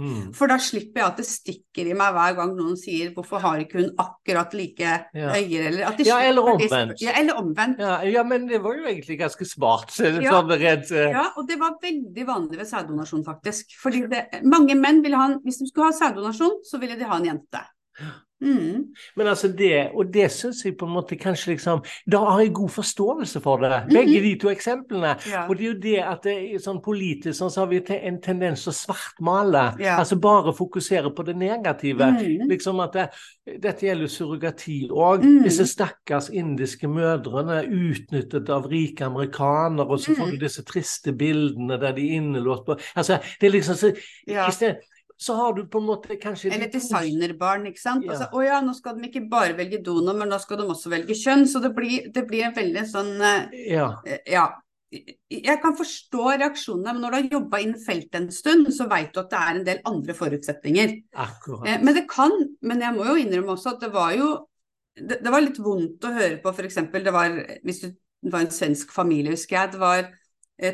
Mm. 0.00 0.30
For 0.36 0.48
da 0.48 0.56
slipper 0.62 1.02
jeg 1.02 1.06
at 1.10 1.18
det 1.20 1.26
stikker 1.28 1.90
i 1.90 1.96
meg 1.98 2.14
hver 2.16 2.36
gang 2.38 2.54
noen 2.56 2.78
sier 2.80 3.10
hvorfor 3.14 3.42
har 3.44 3.60
ikke 3.60 3.82
hun 3.82 3.90
akkurat 4.00 4.54
like 4.56 4.94
Ja. 5.14 5.34
øyer, 5.36 5.66
eller 5.68 5.86
at 5.90 5.98
de 5.98 6.06
Ja, 6.08 6.20
eller 6.24 6.48
omvendt. 6.54 7.00
Ja, 7.04 7.12
eller 7.20 7.36
omvendt. 7.36 7.78
Ja, 7.78 8.00
ja, 8.08 8.22
men 8.24 8.48
det 8.48 8.62
var 8.64 8.78
jo 8.78 8.86
egentlig 8.88 9.18
ganske 9.20 9.44
smart. 9.44 9.92
Sånn 9.92 10.22
redd, 10.24 10.90
eh, 10.92 11.10
Ja, 11.12 11.26
og 11.36 11.46
det 11.48 11.58
var 11.60 11.76
veldig 11.82 12.26
vanlig 12.26 12.58
ved 12.58 12.66
sæddonasjon, 12.70 13.24
faktisk. 13.24 13.76
Fordi 13.82 14.06
det, 14.08 14.24
mange 14.42 14.74
menn 14.74 15.02
ville 15.02 15.16
ha 15.16 15.28
en 15.30 15.38
Hvis 15.44 15.58
de 15.60 15.68
skulle 15.68 15.92
ha 15.92 15.92
sæddonasjon, 15.92 16.60
så 16.64 16.80
ville 16.80 16.96
de 16.98 17.04
ha 17.04 17.16
en 17.16 17.24
jente. 17.24 17.60
Mm. 18.40 18.84
Men 19.16 19.26
altså 19.26 19.48
det, 19.56 19.90
og 19.94 20.12
det 20.12 20.30
syns 20.32 20.64
jeg 20.64 20.76
på 20.78 20.86
en 20.86 20.94
måte 20.94 21.16
kanskje 21.20 21.52
liksom 21.54 21.82
Da 22.10 22.18
har 22.24 22.40
jeg 22.40 22.54
god 22.56 22.70
forståelse 22.70 23.40
for 23.44 23.58
det. 23.60 23.82
Begge 23.92 24.20
de 24.24 24.34
to 24.40 24.48
eksemplene. 24.48 25.14
Mhm. 25.16 25.30
Ja. 25.30 25.46
Og 25.48 25.56
det 25.58 25.64
er 25.66 25.72
jo 25.74 25.80
det 25.80 25.98
at 26.00 26.22
det 26.24 26.62
sånn 26.64 26.80
politisk 26.82 27.36
sånn, 27.38 27.50
så 27.52 27.60
har 27.60 27.66
vi 27.68 27.82
en 27.98 28.20
tendens 28.20 28.62
til 28.64 28.72
å 28.72 28.76
svartmale. 28.76 29.64
Ja. 29.80 29.98
Altså 29.98 30.16
bare 30.20 30.54
fokusere 30.56 31.12
på 31.14 31.22
det 31.26 31.36
negative. 31.36 32.00
Mm. 32.16 32.48
Liksom 32.48 32.80
at 32.80 32.92
det, 32.92 33.08
Dette 33.60 33.82
gjelder 33.86 34.06
surrogati 34.06 34.88
òg. 34.90 35.24
Mm. 35.24 35.42
Disse 35.42 35.64
stakkars 35.66 36.28
indiske 36.30 36.86
mødrene 36.86 37.64
utnyttet 37.66 38.48
av 38.48 38.68
rike 38.70 39.04
amerikanere, 39.08 39.88
og 39.90 39.98
så 39.98 40.14
får 40.14 40.26
Mm. 40.26 40.30
du 40.30 40.36
disse 40.46 40.62
triste 40.64 41.12
bildene 41.12 41.80
der 41.80 41.92
de 41.92 42.00
er 42.08 42.20
innelåst 42.20 42.64
på 42.66 42.78
Altså, 42.96 43.18
det 43.40 43.48
er 43.48 43.52
liksom 43.58 43.74
så, 43.74 43.96
Ja. 44.28 44.46
i 44.46 44.50
sted, 44.52 44.76
så 45.20 45.34
har 45.36 45.52
du 45.56 45.66
på 45.68 45.80
en 45.82 45.88
måte 45.90 46.16
kanskje 46.20 46.48
Eller 46.54 46.70
designerbarn, 46.72 47.66
ikke 47.68 47.82
sant. 47.82 48.06
Ja. 48.06 48.14
Altså, 48.14 48.30
å 48.32 48.40
ja, 48.44 48.60
nå 48.64 48.72
skal 48.76 48.96
de 48.96 49.10
ikke 49.10 49.26
bare 49.28 49.56
velge 49.58 49.82
donor, 49.84 50.16
men 50.16 50.30
nå 50.32 50.38
skal 50.40 50.62
de 50.62 50.68
også 50.72 50.92
velge 50.94 51.16
kjønn. 51.18 51.44
Så 51.50 51.60
det 51.60 51.74
blir, 51.76 52.08
det 52.14 52.24
blir 52.30 52.46
en 52.48 52.56
veldig 52.56 52.84
sånn 52.88 53.14
eh, 53.20 53.54
Ja. 53.74 53.90
Eh, 54.08 54.22
Ja. 54.32 54.48
Jeg 54.90 55.60
kan 55.62 55.76
forstå 55.78 56.24
reaksjonene, 56.40 56.96
men 56.96 57.04
når 57.04 57.12
du 57.12 57.16
har 57.16 57.34
jobba 57.36 57.58
innen 57.62 57.78
feltet 57.78 58.16
en 58.18 58.24
stund, 58.34 58.72
så 58.74 58.88
vet 58.90 59.12
du 59.14 59.20
at 59.22 59.28
det 59.30 59.38
er 59.38 59.50
en 59.60 59.66
del 59.68 59.82
andre 59.86 60.16
forutsetninger. 60.18 60.94
Akkurat. 61.14 61.68
Eh, 61.68 61.76
Men 61.84 61.94
det 61.94 62.08
kan, 62.10 62.34
men 62.66 62.82
jeg 62.82 62.96
må 62.96 63.06
jo 63.06 63.14
innrømme 63.20 63.54
også 63.54 63.76
at 63.76 63.84
det 63.84 63.92
var 63.94 64.16
jo 64.18 64.30
Det, 64.96 65.20
det 65.22 65.30
var 65.32 65.40
litt 65.44 65.60
vondt 65.62 66.02
å 66.04 66.10
høre 66.12 66.40
på, 66.42 66.50
f.eks. 66.50 66.80
det 67.04 67.12
var 67.14 67.30
hvis 67.64 67.78
du, 67.84 67.92
det 68.26 68.32
var 68.34 68.42
en 68.42 68.50
svensk 68.52 68.90
familie, 68.92 69.32
husker 69.36 69.56
jeg. 69.56 69.70
Det 69.76 69.80
var 69.80 70.08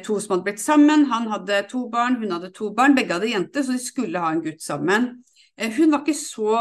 to 0.02 0.18
som 0.20 0.34
hadde 0.34 0.46
blitt 0.48 0.62
sammen. 0.62 1.04
Han 1.10 1.28
hadde 1.30 1.62
to 1.70 1.84
barn, 1.92 2.16
hun 2.20 2.32
hadde 2.34 2.50
to 2.54 2.72
barn. 2.74 2.96
Begge 2.96 3.16
hadde 3.16 3.30
jenter, 3.30 3.62
så 3.62 3.76
de 3.76 3.82
skulle 3.82 4.22
ha 4.22 4.32
en 4.34 4.42
gutt 4.44 4.62
sammen. 4.62 5.10
Eh, 5.56 5.70
Hun 5.76 5.90
var 5.94 6.02
ikke 6.02 6.16
så 6.18 6.56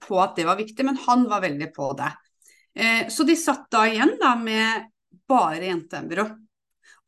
på 0.00 0.20
at 0.22 0.36
det 0.36 0.46
var 0.48 0.58
viktig, 0.58 0.84
men 0.86 0.98
han 1.06 1.26
var 1.30 1.44
veldig 1.44 1.70
på 1.76 1.92
det. 1.98 2.12
Eh, 2.74 3.08
Så 3.08 3.26
de 3.28 3.36
satt 3.36 3.68
da 3.70 3.84
igjen 3.86 4.16
da 4.20 4.34
med 4.36 4.88
bare 5.28 5.68
jenteembryo. 5.68 6.26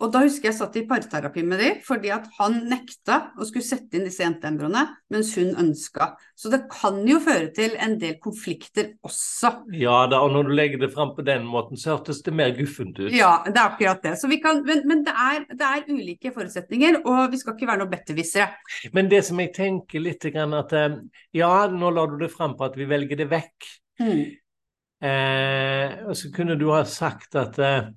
Og 0.03 0.11
da 0.11 0.25
husker 0.25 0.51
jeg 0.51 0.57
satt 0.57 0.77
i 0.81 0.83
parterapi 0.89 1.45
med 1.47 1.61
de, 1.63 1.69
fordi 1.87 2.11
at 2.11 2.27
han 2.41 2.57
nekta 2.71 3.19
å 3.39 3.47
skulle 3.47 3.67
sette 3.67 3.99
inn 3.99 4.09
disse 4.09 4.25
jenteembroene, 4.25 4.83
mens 5.15 5.31
hun 5.39 5.53
ønska. 5.63 6.09
Så 6.35 6.51
det 6.51 6.65
kan 6.73 6.99
jo 7.07 7.21
føre 7.23 7.53
til 7.55 7.77
en 7.79 7.95
del 8.01 8.17
konflikter 8.23 8.97
også. 9.07 9.53
Ja 9.79 10.01
da, 10.11 10.25
og 10.25 10.35
når 10.35 10.51
du 10.51 10.55
legger 10.59 10.83
det 10.83 10.91
fram 10.95 11.15
på 11.15 11.23
den 11.27 11.47
måten, 11.47 11.79
så 11.79 11.95
hørtes 11.95 12.23
det 12.27 12.35
mer 12.35 12.51
guffent 12.57 12.99
ut. 12.99 13.13
Ja, 13.15 13.37
det 13.47 13.55
er 13.55 13.63
akkurat 13.69 14.03
det. 14.03 14.17
Kan, 14.43 14.65
men, 14.67 14.83
men 14.91 15.07
det, 15.07 15.15
er, 15.15 15.47
det, 15.53 15.71
er, 15.71 15.87
ulike 15.93 16.35
forutsetninger, 16.35 17.03
og 17.07 17.23
vi 17.31 17.39
skal 17.39 17.55
ikke 17.55 17.71
være 17.71 17.85
noe 17.85 17.95
bettervissere. 17.95 18.51
Men 18.97 19.11
det 19.13 19.23
som 19.29 19.39
jeg 19.43 19.55
tenker 19.55 20.03
litt 20.03 20.27
grann 20.35 20.59
at 20.59 20.75
eh, 20.75 20.99
Ja, 21.37 21.55
nå 21.71 21.95
la 21.95 22.09
du 22.11 22.19
det 22.21 22.33
fram 22.35 22.57
på 22.59 22.67
at 22.67 22.75
vi 22.79 22.91
velger 22.91 23.23
det 23.23 23.31
vekk. 23.31 23.73
Mm. 24.03 24.23
Eh, 25.03 25.99
og 26.07 26.15
så 26.19 26.31
kunne 26.35 26.59
du 26.59 26.69
ha 26.75 26.83
sagt 26.89 27.39
at 27.39 27.59
eh, 27.63 27.91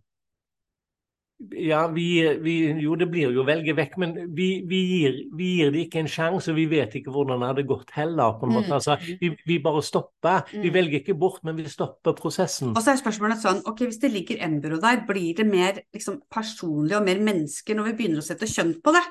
ja, 1.52 1.88
vi, 1.88 2.38
vi, 2.42 2.54
jo, 2.80 2.94
det 2.96 3.08
blir 3.12 3.34
jo 3.34 3.42
å 3.44 3.48
velge 3.48 3.74
vekk, 3.76 3.98
men 4.00 4.14
vi, 4.36 4.48
vi, 4.68 4.78
gir, 4.88 5.18
vi 5.36 5.50
gir 5.58 5.74
det 5.74 5.82
ikke 5.86 6.00
en 6.04 6.10
sjanse, 6.12 6.54
og 6.54 6.56
vi 6.58 6.66
vet 6.72 6.96
ikke 6.96 7.12
hvordan 7.12 7.44
det 7.44 7.50
hadde 7.50 7.66
gått 7.68 7.92
heller. 7.96 8.38
på 8.40 8.48
en 8.48 8.54
måte. 8.56 8.70
Mm. 8.72 8.78
Altså, 8.78 8.96
vi, 9.20 9.58
bare 9.64 9.82
stopper. 9.84 10.48
Vi 10.54 10.70
mm. 10.70 10.76
velger 10.78 11.02
ikke 11.02 11.18
bort, 11.20 11.42
men 11.44 11.58
vi 11.60 11.68
stopper 11.72 12.16
prosessen. 12.16 12.72
Og 12.72 12.80
så 12.80 12.94
er 12.94 13.02
spørsmålet 13.02 13.44
sånn, 13.44 13.62
ok, 13.68 13.84
Hvis 13.90 14.00
det 14.02 14.14
ligger 14.14 14.42
embryo 14.48 14.80
der, 14.82 15.04
blir 15.08 15.36
det 15.36 15.48
mer 15.50 15.84
liksom, 15.94 16.22
personlig 16.32 16.96
og 16.98 17.06
mer 17.06 17.20
mennesker 17.28 17.78
når 17.78 17.92
vi 17.92 17.98
begynner 18.00 18.24
å 18.24 18.26
sette 18.26 18.50
kjønn 18.50 18.78
på 18.84 18.96
det? 18.96 19.04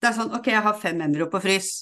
Det 0.00 0.10
er 0.10 0.18
sånn, 0.20 0.32
ok, 0.38 0.50
jeg 0.54 0.64
har 0.68 0.80
fem 0.80 1.02
embryo 1.02 1.26
på 1.32 1.42
frys. 1.42 1.74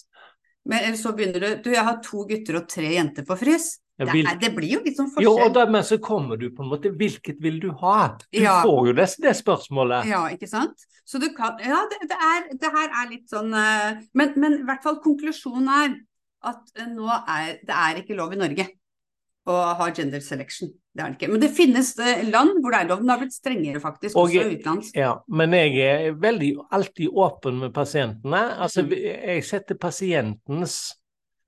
Men 0.65 0.97
så 0.97 1.13
begynner 1.13 1.43
du 1.43 1.49
Du, 1.67 1.73
jeg 1.75 1.85
har 1.85 2.01
to 2.01 2.25
gutter 2.25 2.63
og 2.63 2.69
tre 2.73 2.95
jenter 2.97 3.27
på 3.29 3.37
frys. 3.37 3.75
Det, 3.95 4.11
er, 4.11 4.39
det, 4.41 4.51
blir 4.57 4.73
jo 4.73 4.81
litt 4.83 4.97
sånn 4.99 5.07
forskjell. 5.07 5.23
Jo, 5.23 5.33
og 5.39 5.53
dermed 5.55 5.87
så 5.87 6.01
kommer 6.03 6.39
du 6.39 6.49
på 6.51 6.65
en 6.65 6.71
måte 6.73 6.91
Hvilket 6.99 7.39
vil 7.43 7.61
du 7.63 7.69
ha? 7.79 7.99
Du 8.27 8.41
ja. 8.43 8.57
får 8.67 8.89
jo 8.89 8.95
det, 8.99 9.07
det, 9.23 9.35
spørsmålet. 9.39 10.09
Ja, 10.11 10.25
ikke 10.35 10.49
sant. 10.51 10.87
Så 11.07 11.21
du 11.23 11.29
kan 11.37 11.61
Ja, 11.63 11.85
det, 11.91 12.01
det, 12.11 12.19
er, 12.19 12.49
det 12.59 12.73
her 12.75 12.89
er 12.91 13.13
litt 13.13 13.29
sånn 13.31 13.55
uh, 13.55 14.01
men, 14.19 14.33
men, 14.35 14.57
i 14.65 14.67
hvert 14.67 14.83
fall 14.83 14.99
konklusjonen 15.05 15.71
er 15.71 15.95
at 16.51 16.75
uh, 16.81 16.89
nå 16.91 17.07
er 17.07 17.61
det 17.63 17.77
er 17.85 18.01
ikke 18.03 18.19
lov 18.19 18.35
i 18.35 18.41
Norge 18.41 18.67
å 19.45 19.61
ha 19.79 19.87
gender 19.95 20.25
selection. 20.25 20.73
Det 20.95 21.03
er 21.03 21.13
det 21.13 21.19
ikke. 21.19 21.31
Men 21.31 21.45
det 21.45 21.53
finnes 21.55 21.93
uh, 22.01 22.27
land 22.27 22.59
hvor 22.65 22.75
det 22.75 22.81
er 22.81 22.91
lov. 22.91 23.05
Den 23.05 23.15
har 23.15 23.23
blitt 23.23 23.37
strengere 23.37 23.85
faktisk, 23.85 24.17
og, 24.17 24.27
også 24.27 24.57
utenlands. 24.57 24.91
Ja, 24.99 25.15
men 25.31 25.55
jeg 25.55 25.79
er 25.87 26.19
veldig 26.19 26.51
alltid 26.75 27.15
åpen 27.15 27.63
med 27.63 27.75
pasientene. 27.77 28.43
Altså, 28.59 28.83
mm. 28.89 28.99
jeg 28.99 29.47
setter 29.47 29.79
pasientens 29.79 30.81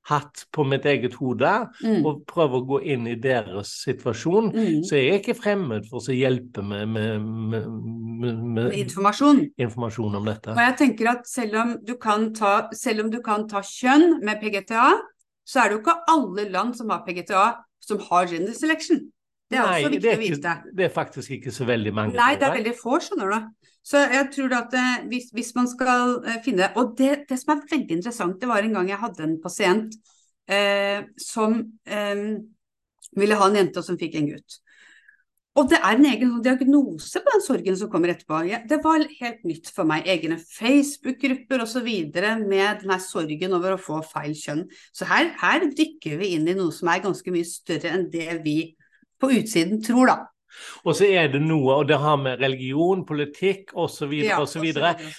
hatt 0.06 0.44
på 0.54 0.64
mitt 0.68 0.86
eget 0.86 1.16
hode 1.18 1.52
mm. 1.82 2.04
og 2.06 2.22
prøver 2.30 2.60
å 2.60 2.66
gå 2.68 2.78
inn 2.94 3.08
i 3.10 3.16
deres 3.18 3.72
situasjon. 3.82 4.52
Mm. 4.54 4.84
Så 4.86 5.00
jeg 5.00 5.10
er 5.10 5.20
ikke 5.20 5.36
fremmed 5.38 5.88
for 5.90 5.98
å 5.98 6.14
hjelpe 6.14 6.62
med, 6.62 6.86
med, 6.94 7.26
med, 7.52 8.40
med 8.56 8.78
informasjon. 8.78 9.42
informasjon. 9.58 10.14
om 10.20 10.30
dette. 10.30 10.54
Og 10.54 10.62
jeg 10.62 10.78
tenker 10.78 11.12
at 11.16 11.26
selv 11.30 11.58
om, 11.62 11.76
ta, 12.36 12.54
selv 12.76 13.06
om 13.06 13.12
du 13.12 13.18
kan 13.24 13.48
ta 13.50 13.62
kjønn 13.66 14.20
med 14.24 14.38
PGTA, 14.42 14.88
så 15.46 15.62
er 15.62 15.68
det 15.68 15.78
jo 15.78 15.82
ikke 15.84 16.00
alle 16.10 16.48
land 16.54 16.74
som 16.78 16.90
har 16.94 17.04
PGTA 17.06 17.46
som 17.86 18.00
har 18.08 18.26
gender 18.30 18.54
selection. 18.56 19.04
Det 19.46 19.58
er 19.58 19.62
Nei, 19.62 19.78
også 19.78 19.92
viktig 19.92 20.10
er 20.10 20.16
ikke, 20.16 20.18
å 20.18 20.36
vite. 20.36 20.54
Det 20.74 20.84
er 20.86 20.92
faktisk 20.94 21.36
ikke 21.36 21.54
så 21.54 21.68
veldig 21.68 21.92
mange. 21.94 22.18
Nei, 22.18 22.32
det 22.40 22.48
er 22.48 22.56
veldig 22.56 22.74
få, 22.80 22.98
skjønner 23.04 23.32
du. 23.32 23.70
Så 23.86 24.02
jeg 24.02 24.26
tror 24.34 24.56
at 24.58 24.74
eh, 24.74 25.06
hvis, 25.12 25.30
hvis, 25.36 25.52
man 25.54 25.68
skal 25.70 26.16
eh, 26.26 26.40
finne 26.42 26.72
Og 26.80 26.96
det, 26.98 27.12
det, 27.28 27.38
som 27.38 27.54
er 27.54 27.62
veldig 27.70 27.98
interessant, 28.00 28.40
det 28.42 28.50
var 28.50 28.66
en 28.66 28.74
gang 28.74 28.90
jeg 28.90 28.98
hadde 28.98 29.22
en 29.28 29.36
pasient 29.42 29.94
eh, 30.50 31.04
som 31.22 31.60
eh, 31.86 32.24
ville 33.16 33.38
ha 33.38 33.46
en 33.46 33.58
jente, 33.60 33.78
og 33.78 33.86
som 33.86 33.98
fikk 34.00 34.18
en 34.18 34.32
gutt. 34.32 34.58
Og 35.56 35.70
det 35.70 35.78
er 35.78 35.94
en 35.96 36.04
egen 36.04 36.32
diagnose 36.44 37.20
på 37.24 37.32
den 37.32 37.42
sorgen 37.44 37.76
som 37.80 37.88
kommer 37.88 38.10
etterpå. 38.12 38.42
Det 38.68 38.76
var 38.84 39.06
helt 39.22 39.46
nytt 39.48 39.70
for 39.72 39.88
meg. 39.88 40.04
Egne 40.04 40.36
Facebook-grupper 40.36 41.62
osv. 41.64 41.86
med 42.12 42.82
denne 42.82 42.98
sorgen 43.00 43.56
over 43.56 43.72
å 43.72 43.80
få 43.80 44.02
feil 44.04 44.34
kjønn. 44.36 44.66
Så 44.92 45.08
her, 45.08 45.30
her 45.40 45.64
dykker 45.70 46.20
vi 46.20 46.34
inn 46.36 46.44
i 46.50 46.56
noe 46.58 46.74
som 46.76 46.92
er 46.92 47.00
ganske 47.06 47.32
mye 47.32 47.48
større 47.48 47.94
enn 47.94 48.10
det 48.12 48.42
vi 48.44 48.75
på 49.20 49.30
utsiden 49.38 49.82
tror, 49.84 50.12
da. 50.12 50.18
Og 50.86 50.94
så 50.96 51.06
er 51.10 51.28
det 51.32 51.40
noe, 51.44 51.74
og 51.80 51.88
det 51.88 51.98
har 52.00 52.16
med 52.20 52.40
religion, 52.42 53.02
politikk 53.06 53.72
osv. 53.78 54.12
Ja, 54.22 54.38
osv. 54.42 54.64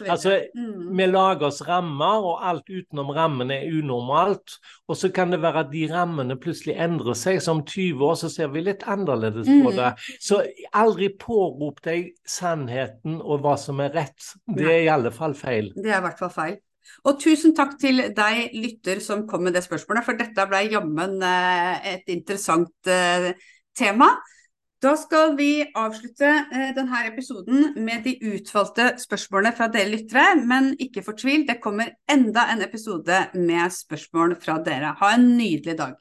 Altså, 0.08 0.38
mm. 0.56 0.92
vi 0.98 1.08
lager 1.10 1.50
oss 1.50 1.62
rammer, 1.68 2.26
og 2.32 2.46
alt 2.48 2.70
utenom 2.72 3.12
rammene 3.16 3.60
er 3.62 3.80
unormalt. 3.80 4.58
Og 4.88 5.00
så 5.00 5.12
kan 5.14 5.34
det 5.34 5.42
være 5.44 5.66
at 5.66 5.74
de 5.74 5.86
rammene 5.92 6.40
plutselig 6.42 6.78
endrer 6.84 7.18
seg. 7.18 7.42
Så 7.44 7.58
om 7.58 7.64
20 7.66 8.06
år 8.10 8.20
så 8.24 8.32
ser 8.34 8.54
vi 8.54 8.64
litt 8.66 8.86
annerledes 8.88 9.50
på 9.50 9.74
mm. 9.74 9.76
det. 9.78 9.92
Så 10.24 10.44
aldri 10.76 11.12
pårop 11.20 11.84
deg 11.86 12.14
sannheten 12.28 13.20
og 13.22 13.44
hva 13.44 13.58
som 13.62 13.84
er 13.84 13.94
rett. 13.98 14.32
Det 14.48 14.72
er 14.72 14.86
i 14.86 14.94
alle 14.94 15.14
fall 15.16 15.38
feil. 15.38 15.74
Det 15.76 15.92
er 15.92 16.02
i 16.02 16.08
hvert 16.08 16.24
fall 16.24 16.34
feil. 16.34 16.58
Og 17.04 17.18
tusen 17.20 17.52
takk 17.56 17.74
til 17.82 18.00
deg 18.16 18.54
lytter 18.56 19.02
som 19.04 19.26
kom 19.28 19.44
med 19.44 19.58
det 19.58 19.64
spørsmålet, 19.66 20.06
for 20.08 20.20
dette 20.20 20.46
ble 20.48 20.62
jammen 20.72 21.18
eh, 21.20 21.90
et 21.94 22.14
interessant 22.14 22.92
eh, 22.92 23.34
tema. 23.78 24.12
Da 24.82 24.94
skal 24.98 25.34
vi 25.38 25.66
avslutte 25.74 26.28
eh, 26.30 26.68
denne 26.78 27.00
episoden 27.08 27.72
med 27.82 28.04
de 28.06 28.14
utvalgte 28.30 28.92
spørsmålene 29.02 29.56
fra 29.58 29.70
dere 29.74 29.90
lyttere, 29.96 30.36
men 30.46 30.76
ikke 30.78 31.02
fortvil, 31.06 31.48
det 31.48 31.58
kommer 31.64 31.96
enda 32.12 32.46
en 32.54 32.62
episode 32.62 33.24
med 33.34 33.74
spørsmål 33.74 34.36
fra 34.44 34.60
dere. 34.66 34.94
Ha 35.00 35.16
en 35.16 35.32
nydelig 35.40 35.80
dag. 35.80 35.98